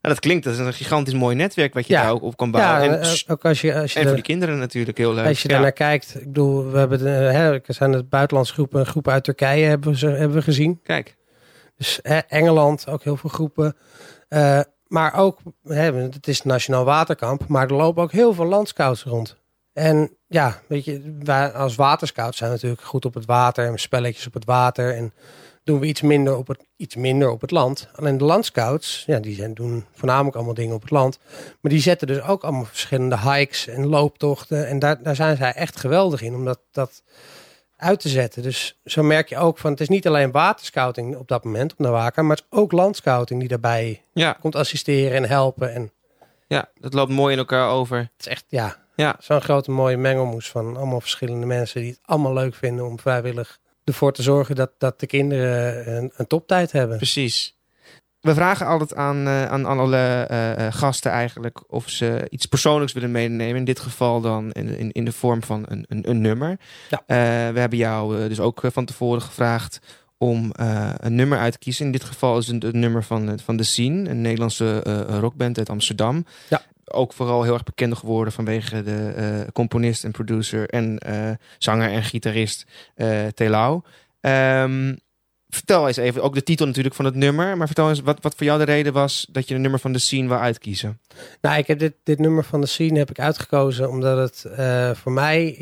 [0.08, 2.02] Dat klinkt als een gigantisch mooi netwerk wat je Ja.
[2.02, 2.84] daar ook op kan bouwen.
[2.90, 5.26] Ja, en, eh, ook als je, als je, en voor die kinderen natuurlijk heel leuk.
[5.26, 5.54] als je Ja.
[5.54, 6.14] daarnaar kijkt.
[6.14, 9.96] Ik bedoel, we hebben de, hè, er zijn het buitenlandse groepen, groepen uit Turkije hebben,
[9.96, 10.80] ze, hebben we gezien.
[10.82, 11.16] Kijk,
[11.76, 13.76] Dus hè, Engeland, ook heel veel groepen.
[14.28, 19.02] Eh, maar ook, hè, het is Nationaal Waterkamp, maar er lopen ook heel veel landscouts
[19.02, 19.36] rond.
[19.72, 24.26] En ja, weet je, wij als waterscouts zijn natuurlijk goed op het water en spelletjes
[24.26, 24.94] op het water.
[24.94, 25.12] En
[25.68, 27.88] doen we iets minder op het, iets minder op het land.
[27.94, 31.18] Alleen de landscouts, ja, die zijn, doen voornamelijk allemaal dingen op het land.
[31.60, 34.66] Maar die zetten dus ook allemaal verschillende hikes en looptochten.
[34.66, 36.34] En daar, daar zijn zij echt geweldig in.
[36.34, 37.02] Omdat dat,
[37.76, 38.42] uit te zetten.
[38.42, 41.78] Dus zo merk je ook van, het is niet alleen waterscouting op dat moment op
[41.78, 45.74] Nawaka, maar het is ook landscouting die daarbij Ja, komt assisteren en helpen.
[45.74, 45.92] En
[46.46, 47.98] ja, dat loopt mooi in elkaar over.
[47.98, 49.16] het is echt, ja, Ja.
[49.20, 53.58] zo'n grote mooie mengelmoes van allemaal verschillende mensen die het allemaal leuk vinden om vrijwillig
[53.88, 56.96] ervoor te zorgen dat, dat de kinderen een, een toptijd hebben.
[56.96, 57.58] Precies.
[58.20, 62.92] We vragen altijd aan, eh, aan alle eh, eh, gasten eigenlijk of ze iets persoonlijks
[62.92, 63.56] willen meenemen.
[63.56, 66.58] In dit geval dan in, in, in de vorm van een, een, een nummer.
[66.90, 67.02] Ja.
[67.52, 69.78] We hebben jou dus ook van tevoren gevraagd
[70.18, 70.50] om
[70.96, 71.86] een nummer uit te kiezen.
[71.86, 74.80] In dit geval is het een nummer van, van The Scene, een Nederlandse
[75.20, 76.24] rockband uit Amsterdam.
[76.48, 76.62] Ja.
[76.92, 81.90] Ook vooral heel erg bekend geworden vanwege de eh, componist en producer en eh, zanger
[81.90, 83.80] en gitarist eh Telau.
[84.20, 84.94] Ehm,
[85.48, 88.34] vertel eens even, ook de titel natuurlijk van het nummer, maar vertel eens wat, wat
[88.34, 91.00] voor jou de reden was dat je een nummer van The Scene wou uitkiezen.
[91.40, 94.52] Nou, ik heb dit, dit nummer van de scene heb ik uitgekozen omdat het
[94.98, 95.54] voor mij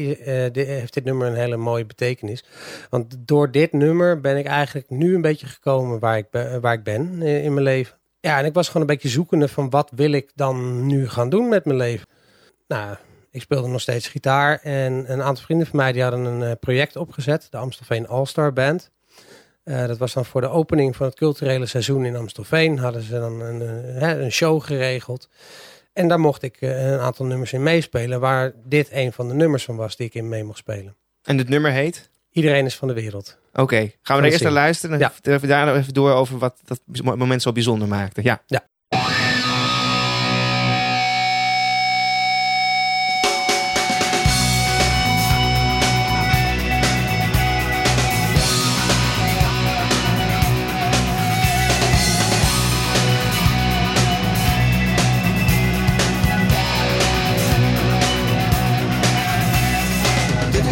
[0.53, 2.45] heeft dit nummer een hele mooie betekenis.
[2.91, 6.75] Want door dit nummer ben ik eigenlijk nu een beetje gekomen waar ik, ben, waar
[6.75, 7.97] ik ben in mijn leven.
[8.27, 11.29] Ja, en ik was gewoon een beetje zoekende van wat wil ik dan nu gaan
[11.29, 12.09] doen met mijn leven.
[12.69, 12.97] Nou,
[13.31, 16.53] ik speelde nog steeds gitaar en een aantal vrienden van mij die hadden een eh,
[16.61, 18.91] project opgezet, de Amstelveen All-Star Band.
[19.65, 22.79] Eh, dat was dan voor de opening van het culturele seizoen in Amstelveen.
[22.79, 23.63] Hadden ze dan een,
[24.01, 25.29] eh, een show geregeld.
[25.93, 28.21] En daar mocht ik een aantal nummers in meespelen.
[28.21, 30.97] Waar dit een van de nummers van was die ik in mee mocht spelen.
[31.23, 32.11] En het nummer heet?
[32.31, 33.39] Iedereen is van de wereld.
[33.61, 35.39] Oké, gaan we er eerst naar luisteren en Ja.
[35.47, 36.81] daarna even door over wat dat
[37.17, 38.23] moment zo bijzonder maakte.
[38.23, 38.43] Ja.
[38.47, 38.67] Ja.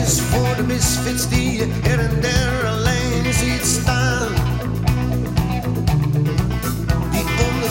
[0.04, 4.28] Dit is voor de misfits die je her en der alleen ziet staan.
[7.10, 7.70] Die om de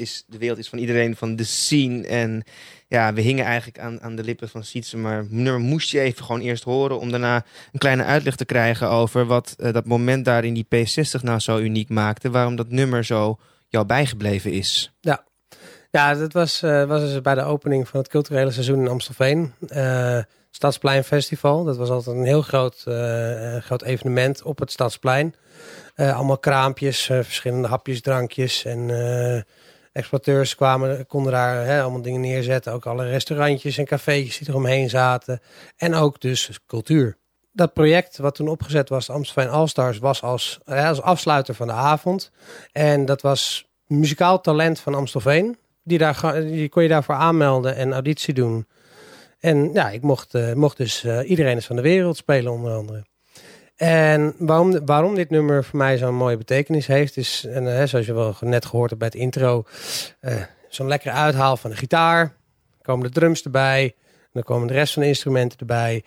[0.00, 2.06] is, de wereld is van iedereen van The Scene.
[2.06, 2.44] En
[2.90, 4.96] ja, we hingen eigenlijk aan, aan de lippen van Sietse.
[4.96, 6.98] Maar nummer moest je even gewoon eerst horen.
[6.98, 10.66] Om daarna een kleine uitleg te krijgen over wat eh, dat moment daar in die
[10.74, 12.30] P60 nou zo uniek maakte.
[12.30, 14.92] Waarom dat nummer zo jou bijgebleven is.
[15.90, 19.52] Ja, dat was, eh, was dus bij de opening van het culturele seizoen in Amstelveen.
[19.68, 20.18] Eh
[20.52, 21.64] Stadsplein Festival.
[21.64, 22.82] Dat was altijd een heel groot,
[23.64, 25.34] groot evenement op het Stadsplein.
[25.96, 28.64] Allemaal kraampjes, verschillende hapjes, drankjes.
[28.64, 28.90] En
[29.92, 32.72] exploiteurs kwamen, konden daar hè, allemaal dingen neerzetten.
[32.72, 35.40] Ook alle restaurantjes en cafeetjes die eromheen zaten.
[35.76, 37.16] En ook dus cultuur.
[37.52, 42.30] Dat project wat toen opgezet was, Amstelveen All-Stars, was als, als afsluiter van de avond.
[42.72, 45.58] En dat was muzikaal talent van Amstelveen.
[45.82, 48.66] Die, daar, die kon je daarvoor aanmelden en auditie doen.
[49.40, 52.72] En ja, ik mocht, eh, mocht dus eh, Iedereen is van de wereld spelen onder
[52.72, 53.04] andere.
[53.80, 58.06] En waarom, waarom dit nummer voor mij zo'n mooie betekenis heeft, is, en, eh, zoals
[58.06, 59.64] je wel net gehoord hebt bij het intro,
[60.20, 62.22] eh, zo'n lekkere uithaal van de gitaar.
[62.70, 63.94] Dan komen de drums erbij,
[64.32, 66.04] dan komen de rest van de instrumenten erbij.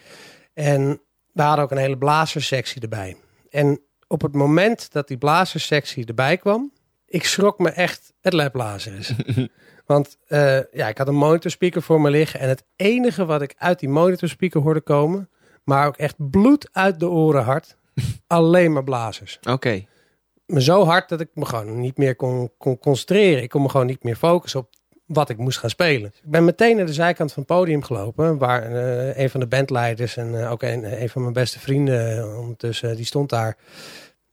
[0.53, 3.17] En we hadden ook een hele blazerssectie erbij.
[3.49, 6.71] En op het moment dat die blazerssectie erbij kwam,
[7.05, 9.13] ik schrok me echt het lijpblazers.
[9.85, 12.39] Want eh, ja, ik had een monitorspeaker voor me liggen.
[12.39, 15.29] En het enige wat ik uit die monitorspeaker hoorde komen,
[15.63, 17.77] maar ook echt bloed uit de oren hard,
[18.27, 19.39] alleen maar blazers.
[19.49, 19.85] Oké.
[20.45, 23.43] Me zo hard dat ik me gewoon niet meer kon, kon concentreren.
[23.43, 24.69] Ik kon me gewoon niet meer focussen op
[25.05, 26.13] wat ik moest gaan spelen.
[26.23, 29.47] Ik ben meteen naar de zijkant van het podium gelopen, waar eh, een van de
[29.47, 33.57] bandleiders en eh, ook een, een van mijn beste vrienden eh, ondertussen, die stond daar.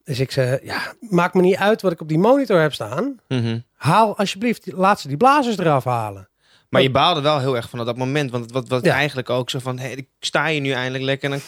[0.04, 3.20] Dus ik zei, ja, maakt me niet uit wat ik op die monitor heb staan.
[3.28, 3.58] Mhm.
[3.74, 6.28] Haal alsjeblieft, laat ze die blazers eraf halen.
[6.70, 8.30] Maar je baalde wel heel erg van dat moment.
[8.30, 8.94] Want wat, wat Ja.
[8.94, 9.78] eigenlijk ook zo van...
[9.78, 11.33] Hey, ik sta hier nu eindelijk lekker...
[11.33, 11.40] en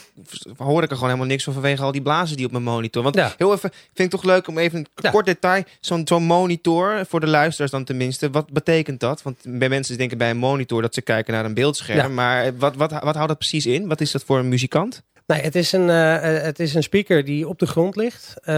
[0.42, 1.52] dan hoor ik er gewoon helemaal niks van...
[1.52, 3.02] vanwege al die blazen die op mijn monitor.
[3.02, 3.34] Want Ja.
[3.36, 3.70] heel even...
[3.94, 5.10] vind ik toch leuk om even een Ja.
[5.10, 5.62] kort detail...
[5.80, 8.30] zo'n zo'n monitor, voor de luisteraars dan tenminste...
[8.30, 9.22] wat betekent dat?
[9.22, 10.82] Want bij mensen denken bij een monitor...
[10.82, 12.14] dat ze kijken naar een beeldscherm.
[12.14, 13.88] Maar wat, wat, wat houdt dat precies in?
[13.88, 15.02] Wat is dat voor een muzikant?
[15.26, 18.34] Nee, het is een, eh, eh, het is een speaker die op de grond ligt,
[18.42, 18.54] eh,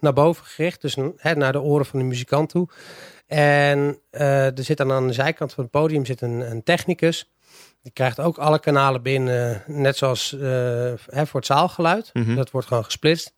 [0.00, 2.68] naar boven gericht, dus hè, naar de oren van de muzikant toe.
[3.30, 7.30] En eh, er zit dan aan de zijkant van het podium zit een, een technicus.
[7.82, 10.40] Die krijgt ook alle kanalen binnen, net zoals eh,
[11.06, 12.10] hè, voor het zaalgeluid.
[12.12, 12.34] Mhm.
[12.34, 13.32] Dat wordt gewoon gesplitst.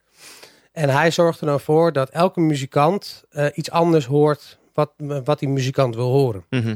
[0.72, 4.92] En hij zorgt er dan voor dat elke muzikant eh, iets anders hoort wat,
[5.24, 6.44] wat die muzikant wil horen.
[6.50, 6.74] Mhm.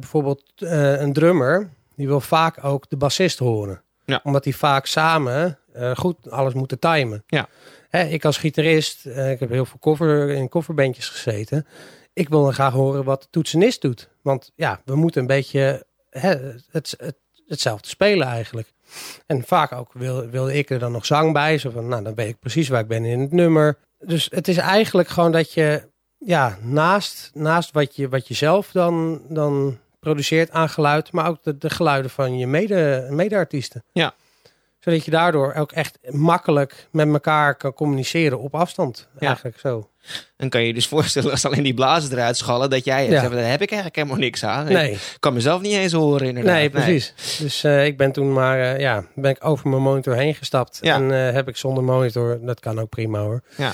[0.00, 3.82] Bijvoorbeeld een drummer, die wil vaak ook de bassist horen.
[4.04, 4.20] Ja.
[4.22, 5.58] Omdat die vaak samen
[5.94, 7.22] goed alles moeten timen.
[7.26, 7.48] Ja.
[7.90, 11.66] Hè, ik als gitarist, eh, ik heb heel veel cover, in coverbandjes gezeten.
[12.12, 14.08] Ik wil dan graag horen wat de toetsenist doet.
[14.22, 16.28] Want ja, we moeten een beetje hè,
[16.70, 17.14] het, het,
[17.46, 18.72] hetzelfde spelen eigenlijk.
[19.26, 21.58] En vaak ook wil, wilde ik er dan nog zang bij.
[21.58, 23.78] Zo van, nou, dan weet ik precies waar ik ben in het nummer.
[23.98, 28.70] Dus het is eigenlijk gewoon dat je ja, naast, naast wat, je, wat je zelf
[28.72, 33.84] dan, dan produceert aan geluid, maar ook de, de geluiden van je mede, medeartiesten.
[33.92, 34.14] Ja.
[34.80, 39.08] Zodat je daardoor ook echt makkelijk met elkaar kan communiceren op afstand.
[39.18, 39.26] Ja.
[39.26, 39.88] Eigenlijk zo.
[40.36, 42.70] Dan kan je je dus voorstellen als alleen die blazen eruit schallen...
[42.70, 43.20] dat jij Ja.
[43.20, 44.64] zegt, daar heb ik eigenlijk helemaal niks aan.
[44.66, 46.52] Nee, Ik kan mezelf niet eens horen inderdaad.
[46.54, 47.14] nee, precies.
[47.38, 50.78] Dus eh, ik ben toen maar, eh, ja, ben ik over mijn monitor heen gestapt.
[50.80, 50.94] Ja.
[50.94, 53.42] En eh, heb ik zonder monitor, dat kan ook prima hoor.
[53.56, 53.72] Ja.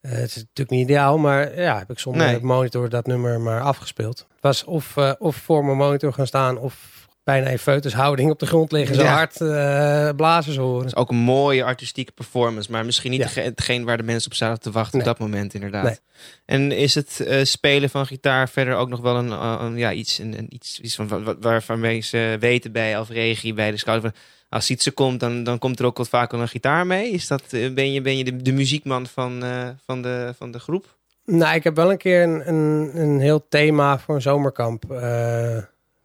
[0.00, 2.40] Het is natuurlijk niet ideaal, maar ja, heb ik zonder Nee.
[2.40, 4.18] monitor dat nummer maar afgespeeld.
[4.18, 8.46] Het was of, of voor mijn monitor gaan staan of bijna in feutushouding op de
[8.46, 8.94] grond liggen.
[8.96, 9.12] Zo Ja.
[9.12, 10.78] hard eh blazers horen.
[10.82, 13.40] Dat is ook een mooie artistieke performance, maar misschien niet Ja.
[13.42, 15.84] hetgeen waar de mensen op zaten te wachten op dat moment inderdaad.
[15.84, 15.98] Nee.
[16.46, 19.92] En is het eh, spelen van gitaar verder ook nog wel een, eh, een- ja,
[19.92, 23.70] iets, een, een- iets, iets van, wa- wa- waarvan ze weten bij of regie bij
[23.70, 24.12] de scout van
[24.48, 27.10] als Sietse komt, dan, dan komt er ook wat vaker een gitaar mee.
[27.10, 29.42] Is dat, ben je, ben je de, de muziekman van,
[29.86, 30.96] van, de, van de groep?
[31.24, 34.84] Nou, ik heb wel een keer een, een, een heel thema voor een zomerkamp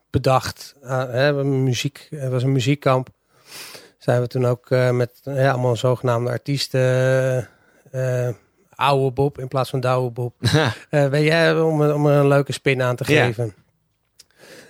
[0.10, 0.76] bedacht.
[0.84, 3.10] Uh, hè, muziek, het was een muziekkamp.
[3.98, 7.48] Zijn we toen ook eh, met ja, allemaal zogenaamde artiesten.
[7.92, 8.30] eh
[8.76, 10.34] oude Bob in plaats van Douwe Bob.
[10.90, 13.26] Eh, weet je, om, om er een leuke spin aan te Ja.
[13.26, 13.56] geven.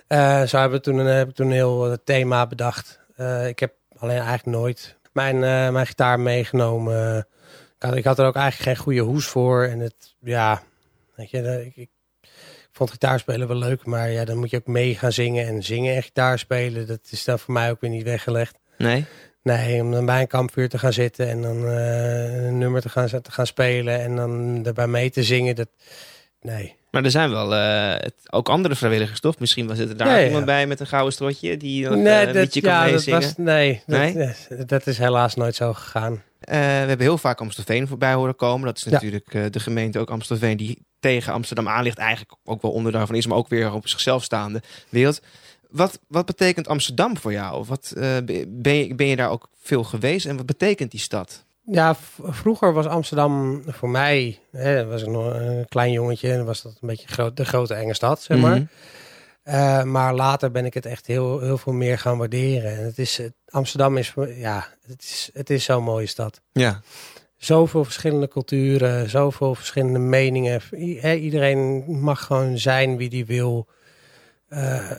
[0.06, 3.00] Eh, zo hebben we toen een, heb ik toen een heel eh, thema bedacht.
[3.16, 7.18] Eh, ik heb alleen eigenlijk nooit mijn, eh, mijn gitaar meegenomen.
[7.76, 9.64] Ik had, ik had er ook eigenlijk geen goede hoes voor.
[9.64, 10.62] En het, ja,
[11.14, 11.90] weet je, eh, ik, ik
[12.78, 13.84] vond gitaarspelen wel leuk.
[13.86, 15.46] Maar ja, dan moet je ook mee gaan zingen.
[15.46, 18.58] En zingen en gitaar spelen, dat is dan voor mij ook weer niet weggelegd.
[18.78, 19.04] nee?
[19.42, 22.88] Nee, om dan bij een kampvuur te gaan zitten en dan eh, een nummer te
[22.88, 25.54] gaan, te gaan spelen en dan daarbij mee te zingen.
[25.56, 25.68] Dat,
[26.40, 26.76] nee.
[26.90, 29.38] Maar er zijn wel eh, het- ook andere vrijwilligers, toch?
[29.38, 30.26] Misschien was er daar ja.
[30.26, 32.90] iemand bij met een gouden strotje die nee, eh, een dat, liedje kan ja, dat
[32.92, 33.20] meezingen.
[33.20, 34.14] was, nee, dat, Nee?
[34.24, 36.22] eh, dat is helaas nooit zo gegaan.
[36.48, 38.66] Eh, we hebben heel vaak Amstelveen voorbij horen komen.
[38.66, 41.98] Dat is natuurlijk eh, de gemeente ook Amstelveen die tegen Amsterdam aan ligt.
[41.98, 45.20] Eigenlijk ook wel onder daarvan is, maar ook weer op zichzelf staande wereld.
[45.70, 47.64] Wat, wat betekent Amsterdam voor jou?
[47.66, 48.16] Wat, eh,
[48.48, 51.44] ben, je, ben je daar ook veel geweest en wat betekent die stad?
[51.64, 56.62] Ja, vroeger was Amsterdam voor mij, hè, was ik nog een klein jongetje en was
[56.62, 58.56] dat een beetje groot, de grote enge stad, zeg maar.
[58.56, 58.64] Mhm.
[59.48, 62.76] Eh, maar later ben ik het echt heel, heel veel meer gaan waarderen.
[62.76, 66.40] En het is, het- Amsterdam is, ja, het is, het is zo'n mooie stad.
[66.52, 66.80] Ja,
[67.36, 70.60] Zoveel verschillende culturen, zoveel verschillende meningen.
[70.74, 73.68] I- iedereen mag gewoon zijn wie die wil.
[74.48, 74.90] Eh,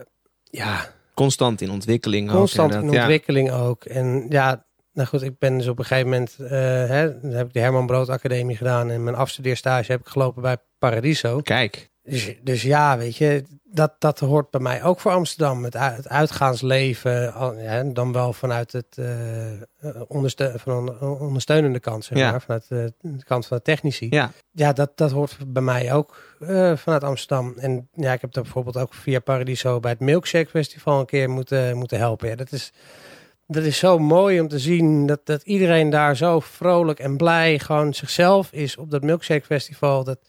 [0.43, 2.29] ja, constant in ontwikkeling.
[2.29, 2.91] ook, constant in.
[2.91, 2.99] Ja.
[2.99, 3.85] ontwikkeling ook.
[3.85, 6.35] En ja, nou goed, ik ben dus op een gegeven moment...
[6.39, 6.49] eh,
[6.87, 8.89] hè, dan heb ik de Herman Brood Academie gedaan...
[8.89, 11.39] en mijn afstudeerstage heb ik gelopen bij Paradiso.
[11.41, 15.63] Kijk, Dus, dus ja, weet je, dat, dat hoort bij mij ook voor Amsterdam.
[15.63, 19.61] Het, het uitgaansleven, al- ja, dan wel vanuit het eh, eh,
[20.07, 22.31] onderste- van een ondersteunende kant, zeg Ja.
[22.31, 22.41] maar.
[22.41, 24.07] Vanuit de, de kant van de technici.
[24.09, 24.31] ja.
[24.51, 27.53] Ja, dat, dat hoort bij mij ook eh, vanuit Amsterdam.
[27.57, 31.29] En ja, ik heb dat bijvoorbeeld ook via Paradiso bij het Milkshake Festival een keer
[31.29, 32.29] moeten, moeten helpen.
[32.29, 32.71] Ja, dat is...
[33.51, 37.59] Dat is zo mooi om te zien dat, dat iedereen daar zo vrolijk en blij
[37.59, 40.03] gewoon zichzelf is op dat Milkshake Festival.
[40.03, 40.19] Dat,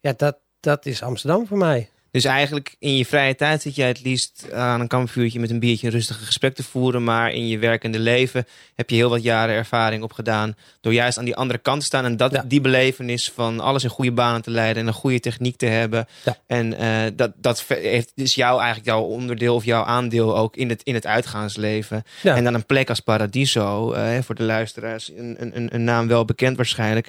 [0.00, 1.90] ja, dat, dat is Amsterdam voor mij.
[2.12, 5.58] Dus eigenlijk in je vrije tijd zit jij het liefst aan een kampvuurtje met een
[5.58, 7.04] biertje een rustige gesprek te voeren.
[7.04, 10.56] Maar in je werkende leven heb je heel wat jaren ervaring opgedaan.
[10.80, 12.04] Door juist aan die andere kant te staan.
[12.04, 12.44] En dat, Ja.
[12.46, 16.06] die belevenis van alles in goede banen te leiden en een goede techniek te hebben.
[16.24, 16.36] Ja.
[16.46, 20.68] En eh, dat, dat heeft, is jou eigenlijk jouw onderdeel of jouw aandeel ook in
[20.68, 22.02] het, in het uitgaansleven.
[22.22, 22.36] Ja.
[22.36, 26.24] En dan een plek als Paradiso, eh, voor de luisteraars, een, een- een naam wel
[26.24, 27.08] bekend waarschijnlijk.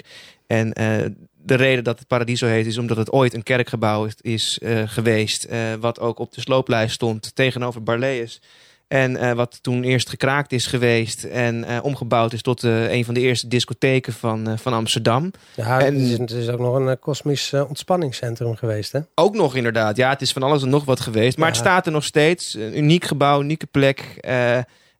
[0.54, 1.10] En eh,
[1.42, 4.82] de reden dat het Paradiso heet is omdat het ooit een kerkgebouw is, is eh,
[4.86, 5.44] geweest.
[5.44, 8.40] eh, wat ook op de slooplijst stond tegenover Barlees.
[8.88, 13.48] En wat toen eerst gekraakt is geweest en omgebouwd is tot een van de eerste
[13.48, 15.30] discotheken van, van Amsterdam.
[15.54, 19.00] Ja, En- het, is, het is ook nog een kosmisch ontspanningscentrum geweest, hè?
[19.14, 19.96] Ook nog inderdaad.
[19.96, 21.36] Ja, het is van alles en nog wat geweest.
[21.38, 21.52] Maar Ja.
[21.52, 22.54] het staat er nog steeds.
[22.54, 24.26] Een uniek gebouw, unieke plek.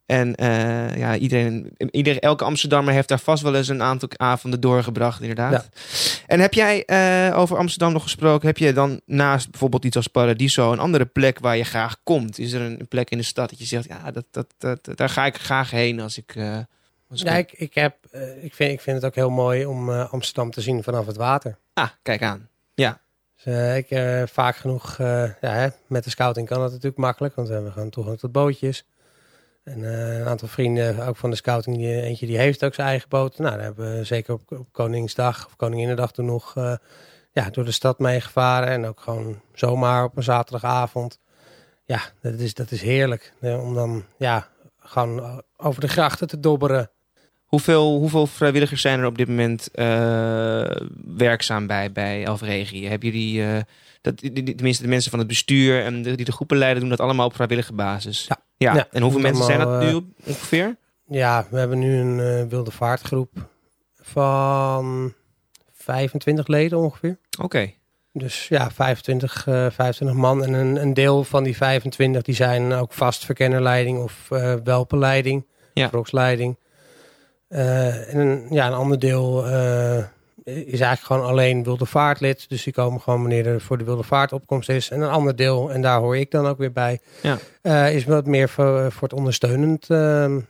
[0.07, 4.61] En eh, ja, iedereen, iedereen, elke Amsterdammer heeft daar vast wel eens een aantal avonden
[4.61, 5.53] doorgebracht, inderdaad.
[5.53, 5.65] Ja.
[6.27, 8.47] En heb jij eh, over Amsterdam nog gesproken?
[8.47, 12.39] Heb je dan naast bijvoorbeeld iets als Paradiso een andere plek waar je graag komt?
[12.39, 15.09] Is er een plek in de stad dat je zegt, ja, dat, dat, dat, daar
[15.09, 16.37] ga ik graag heen als ik...
[17.09, 17.97] als ik- Ja, ik, ik, heb,
[18.43, 21.59] ik, vind, ik vind het ook heel mooi om Amsterdam te zien vanaf het water.
[21.75, 22.49] Ah, kijk aan.
[22.75, 27.35] Dus, eh, ik eh, vaak genoeg, ja, hè, met de scouting kan dat natuurlijk makkelijk,
[27.35, 28.85] want we hebben gewoon toegang tot bootjes.
[29.65, 32.89] En eh, een aantal vrienden, ook van de scouting, die, eentje die heeft ook zijn
[32.89, 33.39] eigen boot.
[33.39, 36.77] Nou, daar hebben we zeker op, op Koningsdag of Koninginnedag toen nog eh,
[37.33, 38.69] ja, door de stad meegevaren.
[38.69, 41.19] En ook gewoon zomaar op een zaterdagavond.
[41.85, 43.33] Ja, dat is, dat is heerlijk.
[43.41, 44.49] eh, om dan ja,
[44.79, 46.91] gewoon over de grachten te dobberen.
[47.45, 50.71] Hoeveel, hoeveel vrijwilligers zijn er op dit moment eh,
[51.17, 52.89] werkzaam bij, bij Elfregie?
[52.89, 53.61] Hebben jullie, eh,
[54.01, 57.01] dat, tenminste de mensen van het bestuur en de, die de groepen leiden, doen dat
[57.01, 58.27] allemaal op vrijwillige basis?
[58.29, 58.43] Ja.
[58.65, 58.75] Ja.
[58.75, 60.77] Ja, en hoeveel mensen zijn dat nu op- ongeveer?
[61.07, 63.31] Ja, we hebben nu een eh, wilde vaartgroep
[64.01, 65.15] van
[65.73, 67.19] 25 leden ongeveer.
[67.43, 67.73] Oké.
[68.13, 70.45] Dus ja, 25, eh 25 man.
[70.45, 75.47] En een, een deel van die 25 die zijn ook vast verkennerleiding of eh welpenleiding,
[75.75, 75.91] Ja.
[77.49, 80.05] Eh, en ja, een ander deel eh,
[80.45, 82.49] is eigenlijk gewoon alleen wilde vaartlid.
[82.49, 84.91] Dus die komen gewoon wanneer er voor de wilde vaart opkomst is.
[84.91, 87.39] En een ander deel, en daar hoor ik dan ook weer bij, Ja.
[87.63, 90.41] eh, is wat meer voor, voor het ondersteunend, ehm,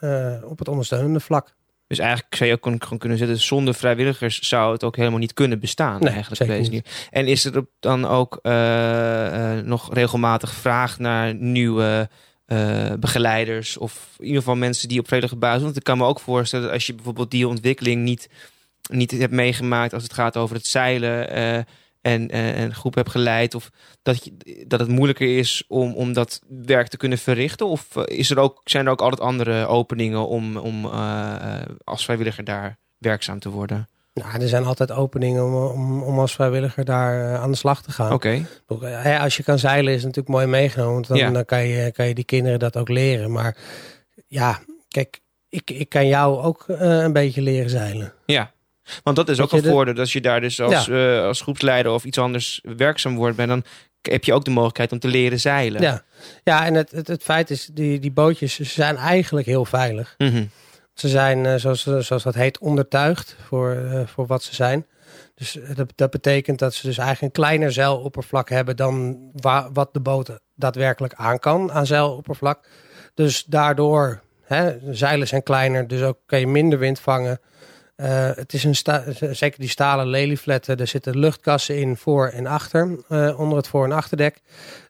[0.00, 1.56] eh, op het ondersteunende vlak.
[1.86, 5.32] Dus eigenlijk zou je ook gewoon kunnen zeggen, zonder vrijwilligers zou het ook helemaal niet
[5.34, 6.00] kunnen bestaan.
[6.00, 7.08] Nee, eigenlijk zeker op deze niet.
[7.10, 12.08] En is er dan ook eh, eh, nog regelmatig vraag naar nieuwe
[12.46, 15.62] eh, begeleiders of in ieder geval mensen die op vrijwillige basis.
[15.62, 18.28] Want ik kan me ook voorstellen dat als je bijvoorbeeld die ontwikkeling niet,
[18.88, 21.56] niet hebt meegemaakt als het gaat over het zeilen eh,
[22.00, 23.70] en, eh, een groep hebt geleid, of
[24.02, 27.66] dat, je, dat het moeilijker is om, om dat werk te kunnen verrichten?
[27.68, 31.62] Of eh, is er ook, zijn er ook altijd andere openingen om, om eh, eh,
[31.84, 33.88] als vrijwilliger daar werkzaam te worden?
[34.14, 37.82] Nou, er zijn altijd openingen om, om, om als vrijwilliger daar eh, aan de slag
[37.82, 38.12] te gaan.
[38.12, 38.46] Oké,
[38.82, 40.94] eh, Als je kan zeilen is het natuurlijk mooi meegenomen.
[40.94, 41.30] Want dan, Ja.
[41.30, 43.32] dan kan, je, kan je die kinderen dat ook leren.
[43.32, 43.56] Maar
[44.26, 48.12] ja, kijk, ik, ik kan jou ook eh, een beetje leren zeilen.
[48.26, 48.50] ja.
[49.02, 49.94] Want dat is ook een de- voordeel.
[49.98, 53.64] Als je daar dus als, eh, als groepsleider of iets anders werkzaam wordt, ben, dan
[54.02, 55.80] heb je ook de mogelijkheid om te leren zeilen.
[55.82, 56.02] Ja,
[56.44, 60.14] ja en het, het, het feit is, die, die bootjes ze zijn eigenlijk heel veilig.
[60.18, 60.44] Mhm.
[60.94, 64.86] Ze zijn, eh, zoals, zoals dat heet, ondertuigd voor, eh, voor wat ze zijn.
[65.34, 69.88] Dus dat, dat betekent dat ze dus eigenlijk een kleiner zeiloppervlak hebben dan wa- wat
[69.92, 72.68] de boot daadwerkelijk aan kan aan zeiloppervlak.
[73.14, 77.40] Dus daardoor, hè, de zeilen zijn kleiner, dus ook kan je minder wind vangen.
[77.98, 82.46] Eh, het is een sta- zeker die stalen leliefletten, er zitten luchtkassen in voor en
[82.46, 84.40] achter, eh, onder het voor- en achterdek.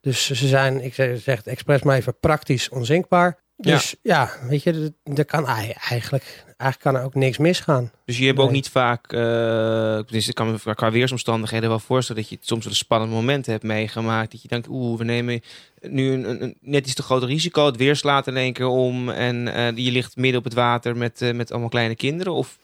[0.01, 3.39] Dus ze zijn, ik zeg, het expres maar even, praktisch onzinkbaar.
[3.57, 3.73] Ja.
[3.73, 7.91] Dus ja, weet je, er- kan ei- eigenlijk, eigenlijk kan er ook niks misgaan.
[8.05, 12.23] Dus je hebt ook niet vaak, eh dus ik kan me qua weersomstandigheden wel voorstellen
[12.23, 14.33] dat je soms wel een spannend moment hebt meegemaakt.
[14.33, 15.41] Dat je denkt, oeh, we nemen
[15.81, 17.67] nu een, een, een net iets te groot risico.
[17.67, 19.37] Het weer slaat in één keer om en
[19.77, 22.33] je ligt midden op het water met, met allemaal kleine kinderen.
[22.33, 22.59] Of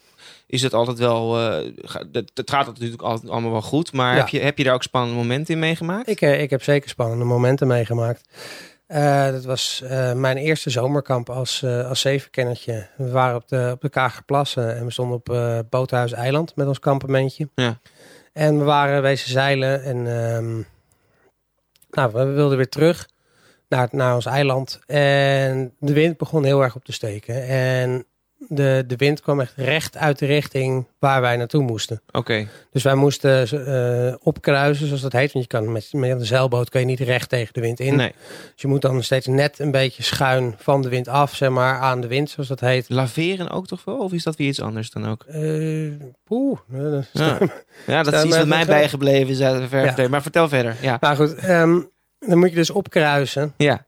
[0.46, 1.70] is het altijd wel, eh,
[2.12, 3.92] het, het gaat natuurlijk altijd allemaal wel goed.
[3.92, 4.18] Maar Ja.
[4.20, 6.08] heb, je, heb je daar ook spannende momenten in meegemaakt?
[6.08, 8.28] Ik, eh, ik heb zeker spannende momenten meegemaakt.
[8.86, 9.82] Eh, dat was
[10.14, 12.86] mijn eerste zomerkamp als, eh als zevenkennertje.
[12.96, 16.78] We waren op de, op de Kagerplassen en we stonden op Boothuis Eiland met ons
[16.78, 17.48] kampementje.
[17.54, 17.78] Ja.
[18.32, 20.62] En we waren wezen zeilen en ehm,
[21.90, 23.08] nou, we wilden weer terug
[23.68, 24.80] naar, naar ons eiland.
[24.86, 27.46] En de wind begon heel erg op te steken.
[27.46, 28.06] En
[28.48, 32.00] de, de wind kwam echt recht uit de richting waar wij naartoe moesten.
[32.12, 35.32] Oké, Dus wij moesten eh, opkruisen, zoals dat heet.
[35.32, 37.96] Want je kan met, met een zeilboot kan je niet recht tegen de wind in.
[37.96, 38.12] nee.
[38.52, 41.78] Dus je moet dan steeds net een beetje schuin van de wind af, zeg maar,
[41.78, 42.88] aan de wind, zoals dat heet.
[42.88, 43.96] Laveren ook toch wel?
[43.98, 45.24] Of is dat weer iets anders dan ook?
[45.24, 45.42] Eh
[46.24, 46.58] Poeh.
[46.72, 47.38] eh, Ja,
[47.86, 49.86] ja dat is iets wat mij even- bijgebleven is uit de ver Ja.
[49.86, 50.10] verleden.
[50.10, 50.76] Maar vertel verder.
[50.80, 50.96] Ja.
[51.00, 51.80] Maar goed, ehm,
[52.18, 53.52] dan moet je dus opkruisen.
[53.56, 53.86] Ja.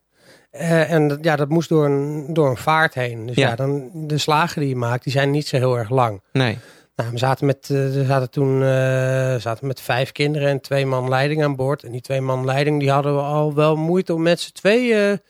[0.59, 3.27] Eh, en dat, ja, dat moest door een, door een vaart heen.
[3.27, 3.49] Dus Ja.
[3.49, 3.55] ja.
[3.57, 6.23] dan, de slagen die je maakt, die zijn niet zo heel erg lang.
[6.33, 6.59] Nee.
[6.97, 8.69] Nou, we zaten, met, eh, we zaten toen eh,
[9.37, 11.85] zaten met vijf kinderen en twee man leiding aan boord.
[11.85, 15.21] En die twee man leiding die hadden we al wel moeite om met z'n tweeën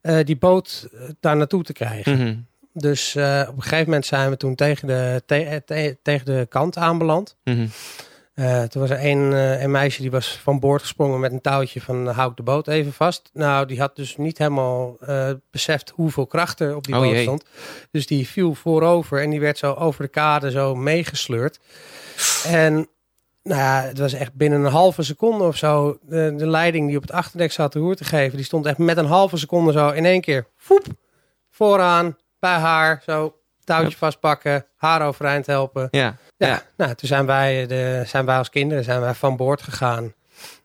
[0.00, 2.18] eh, die boot eh, daar naartoe te krijgen.
[2.18, 2.34] Mhm.
[2.72, 6.46] Dus eh, op een gegeven moment zijn we toen tegen de, te- te- tegen de
[6.48, 7.36] kant aanbeland.
[7.44, 7.66] Mhm.
[8.34, 11.40] Eh, toen was er een, eh, een meisje die was van boord gesprongen met een
[11.40, 13.30] touwtje van eh, hou ik de boot even vast.
[13.32, 14.96] Nou, die had dus niet helemaal
[15.50, 17.22] beseft hoeveel kracht er op die Oh, boot jee.
[17.22, 17.44] stond.
[17.90, 21.58] Dus die viel voorover en die werd zo over de kade zo meegesleurd.
[22.46, 22.74] En
[23.42, 25.98] nou ja, het was echt binnen een halve seconde of zo.
[26.02, 28.78] De, de leiding die op het achterdek zat de roer te geven, die stond echt
[28.78, 30.46] met een halve seconde zo in één keer.
[30.56, 30.86] Foep,
[31.50, 33.36] vooraan, bij haar, zo
[33.78, 35.88] touwtje vastpakken, haar overeind helpen.
[35.90, 36.16] Ja.
[36.36, 40.12] Ja, nou, toen zijn wij, de, zijn wij als kinderen zijn wij van boord gegaan.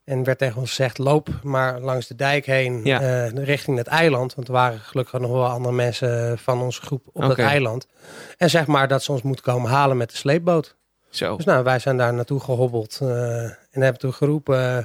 [0.03, 3.01] En werd tegen ons gezegd, loop maar langs de dijk heen Ja.
[3.01, 4.35] eh, richting het eiland.
[4.35, 7.27] Want er waren gelukkig nog wel andere mensen van onze groep op Oké.
[7.27, 7.87] dat eiland.
[8.37, 10.75] En zeg maar dat ze ons moeten komen halen met de sleepboot.
[11.09, 11.35] Zo.
[11.35, 12.97] Dus nou, wij zijn daar naartoe gehobbeld.
[13.01, 14.83] eh, en hebben toen geroepen, eh,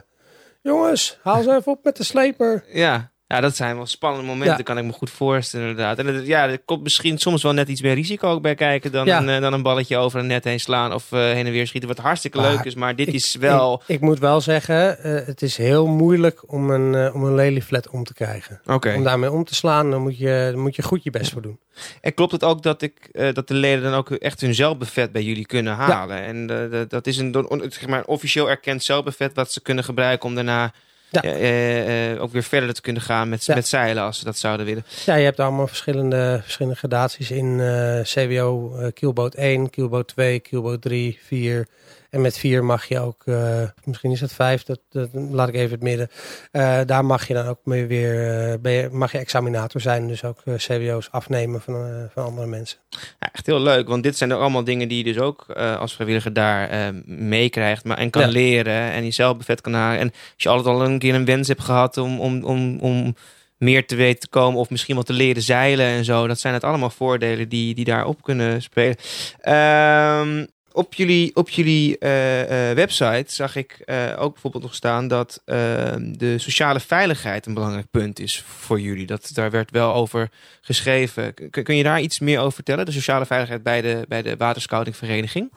[0.62, 2.64] jongens, haal ze even op met de sleper.
[2.72, 3.10] Ja.
[3.34, 4.62] Ja, dat zijn wel spannende momenten, Ja.
[4.62, 5.98] kan ik me goed voorstellen inderdaad.
[5.98, 8.92] En het- ja, er komt misschien soms wel net iets meer risico ook bij kijken
[8.92, 9.18] dan, Ja.
[9.18, 11.66] een, eh, dan een balletje over een net heen slaan of eh, heen en weer
[11.66, 11.88] schieten.
[11.88, 13.82] Wat hartstikke Maar leuk is, maar dit Ik- is wel...
[13.86, 17.34] Ik, ik moet wel zeggen, eh, het is heel moeilijk om een, eh, om een
[17.34, 18.60] lelyflat om te krijgen.
[18.94, 21.42] Om daarmee om te slaan, dan moet je, dan moet je goed je best voor
[21.42, 21.58] doen.
[22.00, 22.94] En klopt het ook dat, ik,
[23.34, 26.22] dat de leden dan ook echt hun zelfbevet bij jullie kunnen halen?
[26.24, 26.46] En
[26.88, 30.72] dat is een, zeg maar, officieel erkend zelfbevet wat ze kunnen gebruiken om daarna
[31.20, 31.22] Ja.
[31.22, 33.54] eh, ook weer verder te kunnen gaan met, Ja.
[33.54, 34.84] met zeilen als ze dat zouden willen.
[35.04, 37.56] Ja, je hebt allemaal verschillende, verschillende gradaties in
[38.02, 41.66] CWO, eh kielboot 1, kielboot 2, kielboot 3, 4.
[42.12, 45.54] En met 4 mag je ook, eh, misschien is het 5, dat, dat laat ik
[45.54, 46.08] even het midden.
[46.50, 50.24] Eh, daar mag je dan ook mee weer, ben je, mag je examinator zijn, dus
[50.24, 52.78] ook CWO's afnemen van, van andere mensen.
[52.90, 55.94] Ja, echt heel leuk, want dit zijn er allemaal dingen die je dus ook als
[55.94, 58.28] vrijwilliger daar meekrijgt maar, en kan Ja.
[58.28, 59.98] leren en jezelf bevet kan halen.
[60.00, 63.14] En als je altijd al een keer een wens hebt gehad om, om, om, om
[63.58, 66.54] meer te weten te komen of misschien wat te leren zeilen en zo, dat zijn
[66.54, 68.96] het allemaal voordelen die, die daarop kunnen spelen.
[69.40, 75.08] Ehm, op jullie, op jullie eh, eh, website zag ik eh, ook bijvoorbeeld nog staan
[75.08, 79.06] dat ehm, de sociale veiligheid een belangrijk punt is voor jullie.
[79.06, 81.34] Dat, daar werd wel over geschreven.
[81.50, 82.84] Kun, kun je daar iets meer over vertellen?
[82.84, 85.52] De sociale veiligheid bij de, bij de waterscoutingvereniging?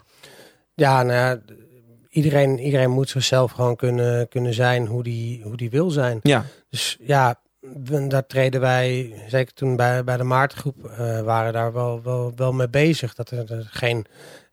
[0.73, 1.39] Ja, nou
[2.09, 6.19] iedereen, iedereen moet zichzelf gewoon kunnen, kunnen zijn hoe die, hoe die wil zijn.
[6.21, 6.45] Ja.
[6.69, 7.39] Dus ja,
[8.07, 12.53] daar treden wij, zeker toen bij, bij de Maartengroep, eh, waren daar wel, wel, wel
[12.53, 13.15] mee bezig.
[13.15, 14.05] Dat er, er geen,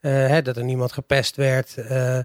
[0.08, 1.76] hè, dat er niemand gepest werd.
[1.76, 2.18] eh,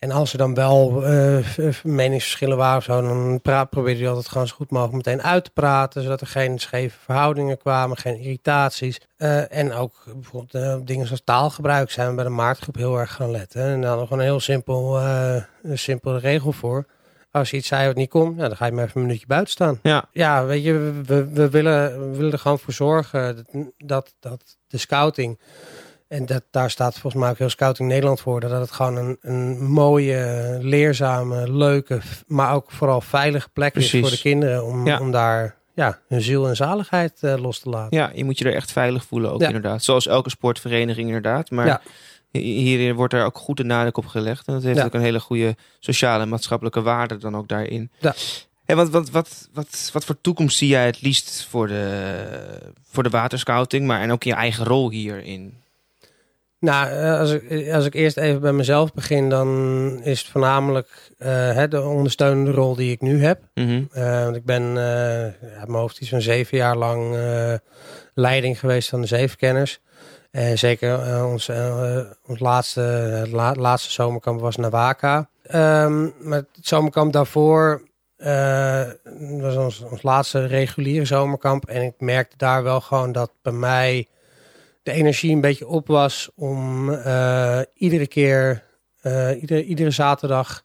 [0.00, 1.36] en als er dan wel eh,
[1.82, 3.40] meningsverschillen waren of zo, dan
[3.70, 6.02] probeerde je altijd gewoon zo goed mogelijk meteen uit te praten.
[6.02, 9.00] Zodat er geen scheve verhoudingen kwamen, geen irritaties.
[9.16, 13.12] Eh, en ook bijvoorbeeld eh, dingen zoals taalgebruik zijn we bij de Maartengroep heel erg
[13.12, 13.62] gaan letten.
[13.62, 16.86] En dan gewoon een heel simpel, eh, een simpele regel voor.
[17.30, 19.26] Als je iets zei wat niet kon, ja, dan ga je maar even een minuutje
[19.26, 19.78] buiten staan.
[19.82, 20.04] Ja.
[20.12, 23.46] Ja, weet je, we, we, willen, we willen er gewoon voor zorgen
[23.76, 25.38] dat, dat de scouting,
[26.10, 29.18] en dat, daar staat volgens mij ook heel Scouting Nederland voor, dat het gewoon een,
[29.20, 34.98] een mooie, leerzame, leuke, maar ook vooral veilige plek is voor de kinderen om, Ja.
[35.00, 37.96] om daar ja, hun ziel en zaligheid eh, los te laten.
[37.98, 39.46] ja, je moet je er echt veilig voelen ook Ja.
[39.46, 39.82] inderdaad.
[39.84, 41.50] Zoals elke sportvereniging inderdaad.
[41.50, 41.80] Maar Ja.
[42.30, 44.46] hi- hier wordt er ook goed de nadruk op gelegd.
[44.46, 47.90] En dat heeft ook een hele goede sociale en maatschappelijke waarde dan ook daarin.
[47.98, 48.14] Ja.
[48.64, 53.02] En wat, wat, wat, wat, wat voor toekomst zie jij het liefst voor de, voor
[53.02, 55.54] de waterscouting, maar en ook je eigen rol hierin?
[56.60, 59.48] Nou, eh, als ik, als ik eerst even bij mezelf begin, dan
[60.02, 60.88] is het voornamelijk
[61.18, 63.40] eh, de ondersteunende rol die ik nu heb.
[63.92, 65.22] Eh, want ik ben eh
[65.58, 67.54] uit mijn hoofd iets van zeven jaar lang eh,
[68.14, 69.80] leiding geweest van de zevenkenners.
[70.30, 75.28] En zeker eh, ons, eh, ons laatste, la- laatste zomerkamp was Nawaka.
[75.42, 77.82] Ehm maar het zomerkamp daarvoor
[78.16, 78.82] eh,
[79.40, 81.66] was ons, ons laatste reguliere zomerkamp.
[81.68, 84.06] En ik merkte daar wel gewoon dat bij mij
[84.90, 88.64] de energie een beetje op was om eh, iedere keer,
[89.00, 90.64] eh, iedere, iedere zaterdag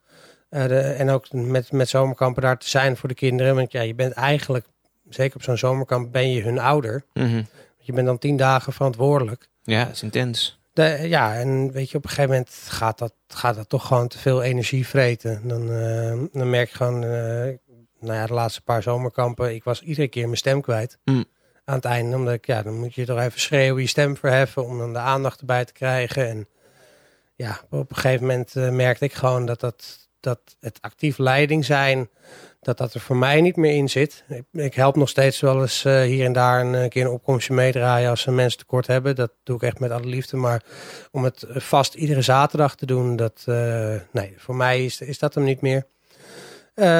[0.50, 3.56] eh, de, en ook met, met zomerkampen daar te zijn voor de kinderen.
[3.56, 4.66] Want ja, je bent eigenlijk,
[5.10, 7.06] zeker op zo'n zomerkamp, ben je hun ouder.
[7.14, 7.44] Mhm.
[7.78, 9.50] Je bent dan tien dagen verantwoordelijk.
[9.64, 10.60] Ja, dat is intens.
[10.74, 14.08] De, ja, en weet je, op een gegeven moment gaat dat, gaat dat toch gewoon
[14.08, 15.48] te veel energie vreten.
[15.48, 15.68] Dan,
[16.32, 17.00] dan merk je gewoon,
[18.00, 20.98] nou ja, de laatste paar zomerkampen, ik was iedere keer mijn stem kwijt.
[21.04, 21.26] Mm.
[21.66, 24.66] Aan het einde, omdat ik, ja, dan moet je toch even schreeuwen, je stem verheffen
[24.66, 26.28] om dan de aandacht erbij te krijgen.
[26.28, 26.48] En
[27.36, 31.66] ja, op een gegeven moment eh, merkte ik gewoon dat, dat, dat het actief leiding
[31.66, 32.10] zijn,
[32.62, 34.24] dat dat er voor mij niet meer in zit.
[34.52, 37.54] Ik, help nog steeds wel eens eh, hier en daar een eh, keer een opkomstje
[37.54, 39.16] meedraaien als ze mensen tekort hebben.
[39.16, 40.38] Dat doe ik echt met alle liefde.
[40.38, 40.64] Maar
[41.12, 43.44] om het vast iedere zaterdag te doen, dat,
[44.12, 45.86] nee, voor mij is, is dat hem niet meer.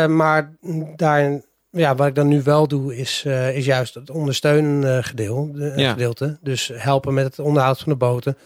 [0.08, 0.56] Maar
[0.96, 1.46] daarin
[1.76, 5.74] ja, wat ik dan nu wel doe, is, eh, is juist het ondersteunende gedeel, de,
[5.76, 5.92] Ja.
[5.92, 6.38] gedeelte.
[6.42, 8.38] Dus helpen met het onderhoud van de boten.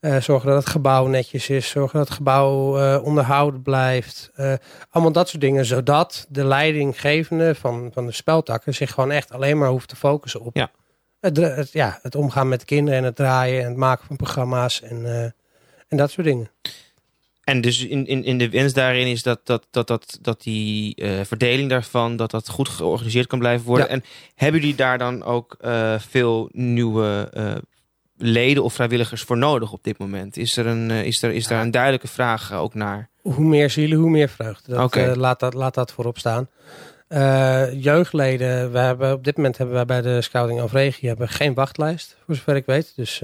[0.00, 1.68] Eh, zorgen dat het gebouw netjes is.
[1.68, 4.30] Zorgen dat het gebouw eh, onderhouden blijft.
[4.90, 5.64] Allemaal dat soort dingen.
[5.66, 10.40] Zodat de leidinggevende van, van de speltakken zich gewoon echt alleen maar hoeft te focussen
[10.40, 10.70] op Ja.
[11.20, 14.82] Het, het, ja, het omgaan met kinderen en het draaien en het maken van programma's
[14.82, 15.34] en,
[15.88, 16.50] en dat soort dingen.
[17.48, 20.94] En dus in, in, in de wens daarin is dat, dat, dat, dat, dat die
[20.94, 23.86] eh, verdeling daarvan, dat dat goed georganiseerd kan blijven worden.
[23.86, 23.92] Ja.
[23.92, 27.54] En hebben jullie daar dan ook eh, veel nieuwe eh,
[28.16, 30.36] leden of vrijwilligers voor nodig op dit moment?
[30.36, 33.08] Is er, een, is er, is daar een duidelijke vraag ook naar?
[33.22, 34.74] hoe meer zielen, hoe meer vreugde.
[34.74, 36.48] Dat, laat, dat, laat dat voorop staan.
[37.80, 41.54] Jeugdleden, we hebben, op dit moment hebben wij bij de Scouting of Regie hebben geen
[41.54, 42.92] wachtlijst, voor zover ik weet.
[42.96, 43.22] Dus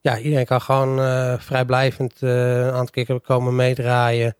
[0.00, 4.36] ja, iedereen kan gewoon eh, vrijblijvend eh, een aantal keer komen meedraaien.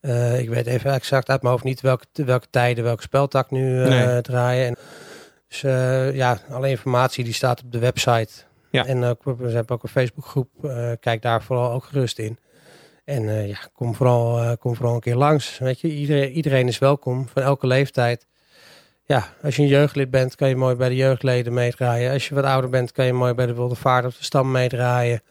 [0.00, 3.88] Eh, ik weet even exact uit mijn hoofd niet welke, welke tijden, welke speltak nu
[3.88, 4.20] Nee.
[4.20, 4.66] draaien.
[4.66, 4.76] En,
[5.48, 5.60] dus
[6.16, 8.32] ja, alle informatie die staat op de website.
[8.70, 8.86] Ja.
[8.86, 10.48] En we hebben ook een Facebookgroep.
[11.00, 12.38] kijk daar vooral ook gerust in.
[13.04, 15.58] En ja, kom vooral, kom vooral een keer langs.
[15.58, 18.26] Weet je, iedereen, iedereen is welkom, van elke leeftijd.
[19.06, 22.12] Ja, als je een jeugdlid bent, kan je mooi bij de jeugdleden meedraaien.
[22.12, 24.50] Als je wat ouder bent, kan je mooi bij de Wilde Vaart op de stam
[24.50, 25.22] meedraaien.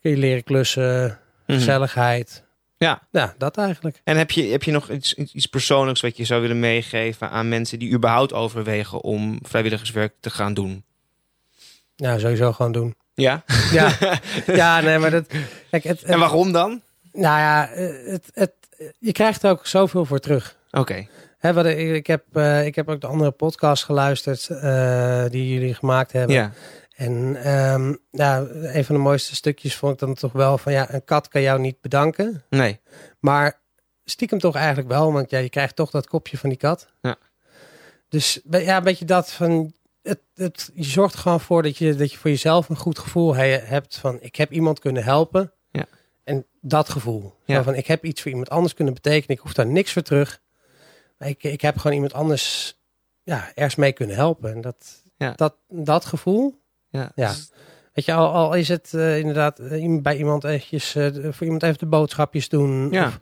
[0.00, 1.58] Kun je leren klussen, Mhm.
[1.58, 2.42] gezelligheid.
[2.76, 3.02] Ja.
[3.10, 4.00] Ja, dat eigenlijk.
[4.04, 7.48] En heb je, heb je nog iets, iets persoonlijks wat je zou willen meegeven aan
[7.48, 10.84] mensen die überhaupt overwegen om vrijwilligerswerk te gaan doen?
[11.96, 12.94] Ja, sowieso gewoon doen.
[13.14, 13.42] Ja?
[13.72, 13.96] Ja,
[14.46, 15.26] ja nee, maar dat...
[15.70, 16.80] Kijk, het, het- En waarom dan?
[17.12, 17.68] nou ja,
[18.06, 18.52] het, het,
[18.98, 20.56] je krijgt er ook zoveel voor terug.
[20.70, 21.06] Oké.
[21.44, 25.52] Hè, wat ik, ik, heb, eh, ik heb ook de andere podcast geluisterd eh, die
[25.52, 26.36] jullie gemaakt hebben.
[26.36, 26.52] Ja.
[26.96, 30.94] En ehm, ja, een van de mooiste stukjes vond ik dan toch wel van ja,
[30.94, 32.44] een kat kan jou niet bedanken.
[32.48, 32.80] Nee.
[33.18, 33.60] Maar
[34.04, 36.88] stiekem toch eigenlijk wel, want ja, je krijgt toch dat kopje van die kat.
[37.00, 37.16] Ja.
[38.08, 39.72] Dus ja, een beetje dat van.
[40.02, 42.98] Het, het, je zorgt er gewoon voor dat je, dat je voor jezelf een goed
[42.98, 45.52] gevoel he- hebt van ik heb iemand kunnen helpen.
[45.70, 45.86] Ja.
[46.24, 47.34] En dat gevoel.
[47.44, 47.62] Ja.
[47.62, 49.36] Van ik heb iets voor iemand anders kunnen betekenen.
[49.36, 50.42] Ik hoef daar niks voor terug.
[51.18, 52.76] Ik, ik heb gewoon iemand anders
[53.22, 54.52] ja, ergens mee kunnen helpen.
[54.52, 55.32] En dat, Ja.
[55.36, 57.12] dat, dat gevoel, Ja.
[57.14, 57.32] Ja.
[57.92, 61.62] Weet je, al, al is het eh, inderdaad eh, bij iemand eventjes, eh, voor iemand
[61.62, 62.88] even de boodschapjes doen.
[62.90, 63.06] Ja.
[63.06, 63.20] Of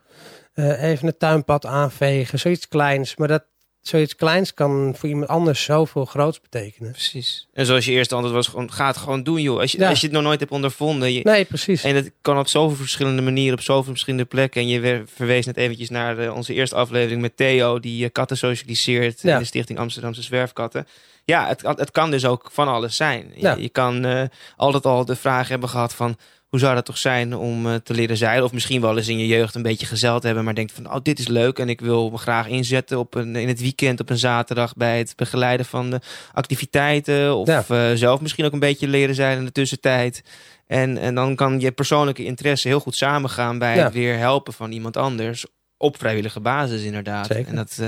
[0.55, 2.39] even het tuinpad aanvegen.
[2.39, 3.17] Zoiets kleins.
[3.17, 3.45] Maar dat
[3.83, 6.91] zoiets kleins kan voor iemand anders zoveel groots betekenen.
[6.93, 7.49] Precies.
[7.53, 9.61] En zoals je eerste antwoord was, gewoon, ga het gewoon doen, joh.
[9.61, 9.89] Als je, Ja.
[9.89, 11.13] als je het nog nooit hebt ondervonden.
[11.13, 11.85] Je, Nee, precies.
[11.85, 14.61] En dat kan op zoveel verschillende manieren, op zoveel verschillende plekken.
[14.61, 18.37] En je verwees net eventjes naar eh, onze eerste aflevering met Theo, die eh, katten
[18.37, 19.33] socialiseert Ja.
[19.35, 20.87] in de Stichting Amsterdamse Zwerfkatten.
[21.25, 23.31] Ja, het, kan- het kan dus ook van alles zijn.
[23.35, 23.55] Je- Ja.
[23.55, 24.23] Je, kan eh,
[24.57, 26.17] altijd al de vraag hebben gehad van,
[26.49, 28.45] hoe zou dat toch zijn om eh, te leren zeilen?
[28.45, 30.97] Of misschien wel eens in je jeugd een beetje gezeild hebben, maar denkt van, oh,
[31.03, 34.11] dit is leuk en ik wil me graag inzetten op een, in het weekend op
[34.11, 36.01] een zaterdag bij het begeleiden van de
[36.33, 37.35] activiteiten.
[37.37, 37.65] Of Ja.
[37.69, 40.23] eh, zelf misschien ook een beetje leren zeilen in de tussentijd.
[40.67, 43.85] En, en dan kan je persoonlijke interesse heel goed samengaan bij Ja.
[43.85, 45.47] het weer helpen van iemand anders.
[45.77, 47.27] Op vrijwillige basis inderdaad.
[47.27, 47.49] Zeker.
[47.49, 47.79] En dat,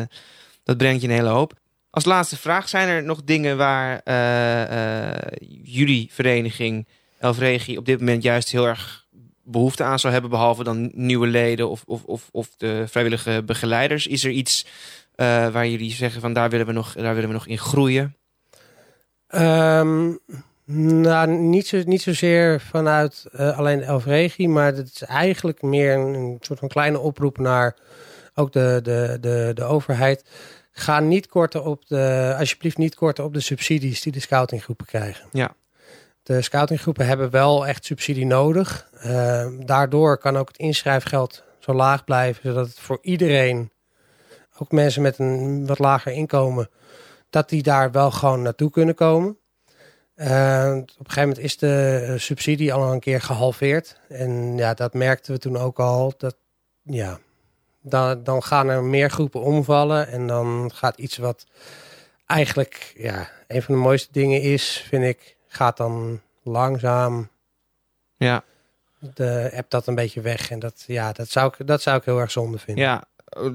[0.63, 1.53] dat brengt je een hele hoop.
[1.95, 5.23] Als laatste vraag, zijn er nog dingen waar eh, eh,
[5.63, 6.87] jullie vereniging
[7.19, 9.07] Elfregie op dit moment juist heel erg
[9.43, 14.07] behoefte aan zou hebben, behalve dan nieuwe leden of, of, of, of de vrijwillige begeleiders?
[14.07, 14.67] Is er iets
[15.15, 18.17] eh, waar jullie zeggen van daar willen we nog, daar willen we nog in groeien?
[19.27, 20.13] Ehm,
[21.01, 26.15] nou, niet, zo, niet zozeer vanuit eh, alleen Elfregie, maar het is eigenlijk meer een,
[26.15, 27.77] een soort van kleine oproep naar
[28.35, 30.25] ook de, de, de, de overheid.
[30.77, 35.29] Ga niet korten op de, alsjeblieft niet korten op de subsidies die de scoutinggroepen krijgen.
[35.33, 35.55] Ja.
[36.23, 38.89] De scoutinggroepen hebben wel echt subsidie nodig.
[39.01, 43.73] Ehm, daardoor kan ook het inschrijfgeld zo laag blijven, zodat het voor iedereen,
[44.59, 46.71] ook mensen met een wat lager inkomen,
[47.31, 49.39] dat die daar wel gewoon naartoe kunnen komen.
[50.15, 54.01] Eh, op een gegeven moment is de eh, subsidie al een keer gehalveerd.
[54.09, 56.13] En ja, dat merkten we toen ook al.
[56.17, 56.37] Dat,
[56.83, 57.19] ja,
[57.87, 60.09] dan, dan gaan er meer groepen omvallen.
[60.09, 61.47] En dan gaat iets wat
[62.27, 67.29] eigenlijk ja, een van de mooiste dingen is, vind ik, gaat dan langzaam
[68.17, 68.45] Ja,
[68.99, 70.51] de app dat een beetje weg.
[70.51, 72.85] En dat, ja, dat, zou ik, dat zou ik heel erg zonde vinden.
[72.85, 73.05] ja,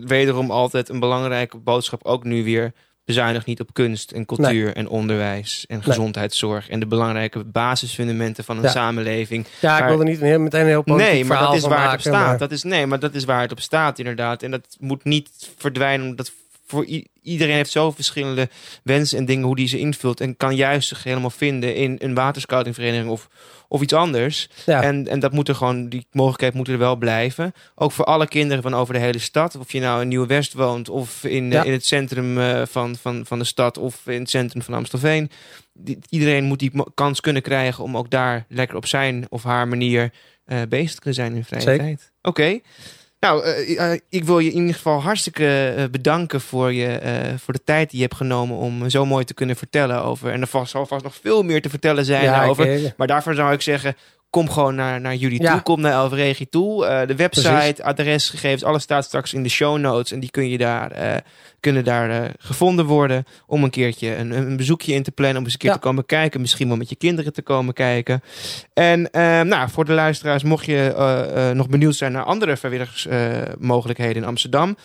[0.06, 2.74] wederom altijd een belangrijke boodschap ook nu weer.
[3.10, 6.70] Bezuinig niet op kunst en cultuur en onderwijs en gezondheidszorg.
[6.70, 8.70] En de belangrijke basisfundamenten van een Ja.
[8.70, 9.45] samenleving.
[9.60, 11.84] Ja, ik Maar- wilde niet heel, meteen een heel politiek Nee, maar dat is waar
[11.86, 12.14] het op staat.
[12.26, 14.43] maar- Dat is, nee, maar dat is waar het op staat inderdaad.
[14.43, 16.32] En dat moet niet verdwijnen omdat
[16.70, 16.86] voor
[17.22, 18.50] iedereen heeft zo verschillende
[18.84, 20.22] wensen en dingen hoe die ze invult.
[20.22, 23.28] En kan juist zich helemaal vinden in een waterscoutingvereniging of,
[23.68, 24.50] of iets anders.
[24.66, 24.84] Ja.
[24.84, 27.54] En, en dat moet er gewoon, die mogelijkheid moet er wel blijven.
[27.76, 29.56] Ook voor alle kinderen van over de hele stad.
[29.56, 31.64] Of je nou in Nieuwe-West woont of in, Ja.
[31.64, 35.30] in het centrum eh, van, van, van de stad of in het centrum van Amstelveen.
[36.10, 40.12] Iedereen moet die kans kunnen krijgen om ook daar lekker op zijn of haar manier
[40.46, 41.84] eh, bezig te kunnen zijn in vrije Zeker.
[41.86, 42.12] tijd.
[42.22, 42.60] Oké.
[43.20, 47.00] Nou, eh, eh, ik wil je in ieder geval hartstikke eh, bedanken voor, je,
[47.38, 50.32] voor de tijd die je hebt genomen om zo mooi te kunnen vertellen over.
[50.32, 52.94] En er vast, zal vast nog veel meer te vertellen zijn ja, over.
[52.98, 53.96] Maar daarvoor zou ik zeggen,
[54.30, 55.52] kom gewoon naar, naar jullie Ja.
[55.52, 55.62] toe.
[55.62, 56.86] Kom naar Elveregi toe.
[56.86, 57.82] Eh, de website, Precies.
[57.82, 60.12] adresgegevens, alles staat straks in de show notes.
[60.12, 61.16] En die kun je daar, eh,
[61.60, 65.38] kunnen daar eh, gevonden worden om een keertje een, een bezoekje in te plannen.
[65.38, 65.76] Om eens een keer Ja.
[65.76, 66.42] te komen kijken.
[66.42, 68.22] Misschien wel met je kinderen te komen kijken.
[68.74, 74.28] En eh, nou, voor de luisteraars, mocht je nog benieuwd zijn naar andere vrijwilligersmogelijkheden in
[74.28, 74.78] Amsterdam.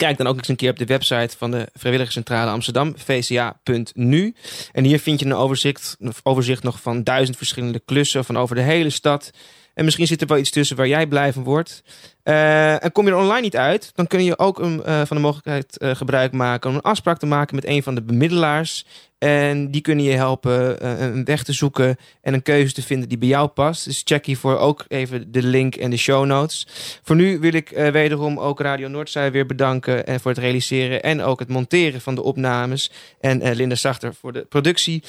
[0.00, 4.34] Kijk dan ook eens een keer op de website van de Vrijwilligerscentrale Amsterdam, vca.nu.
[4.72, 8.54] En hier vind je een overzicht, een overzicht nog van duizend verschillende klussen van over
[8.54, 9.30] de hele stad.
[9.74, 11.82] En misschien zit er wel iets tussen waar jij blij van wordt.
[12.30, 15.16] Eh, en kom je er online niet uit, dan kun je ook een, eh, van
[15.16, 18.84] de mogelijkheid eh, gebruik maken om een afspraak te maken met een van de bemiddelaars.
[19.18, 23.18] En die kunnen je helpen een weg te zoeken en een keuze te vinden die
[23.18, 23.84] bij jou past.
[23.84, 26.66] Dus check hiervoor ook even de link en de show notes.
[27.02, 31.22] Voor nu wil ik wederom ook Radio Noordzij weer bedanken en voor het realiseren en
[31.22, 32.90] ook het monteren van de opnames.
[33.20, 35.02] En Linda Zachter voor de productie.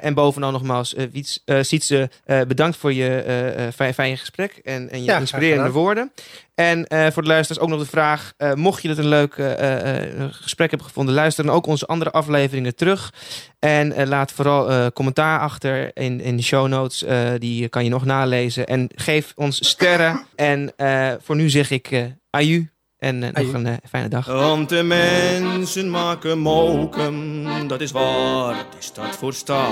[0.00, 5.18] En bovenal nogmaals, Wiets, Sietse, bedankt voor je fijn, fijne gesprek en, en je Ja,
[5.18, 6.12] inspirerende woorden.
[6.54, 9.34] En eh, voor de luisteraars ook nog de vraag: eh, mocht je dat een leuk
[9.34, 13.12] eh, eh, gesprek hebben gevonden, luister dan ook onze andere afleveringen terug.
[13.58, 17.02] En eh, laat vooral eh, commentaar achter in, in de show notes.
[17.02, 18.66] eh, die kan je nog nalezen.
[18.66, 20.26] En geef ons sterren.
[20.36, 22.68] en eh, voor nu zeg ik eh aju.
[22.98, 24.26] En nog een fijne dag.
[24.26, 29.68] Want de mensen maken mokum, dat is waar, het is dat voor staat.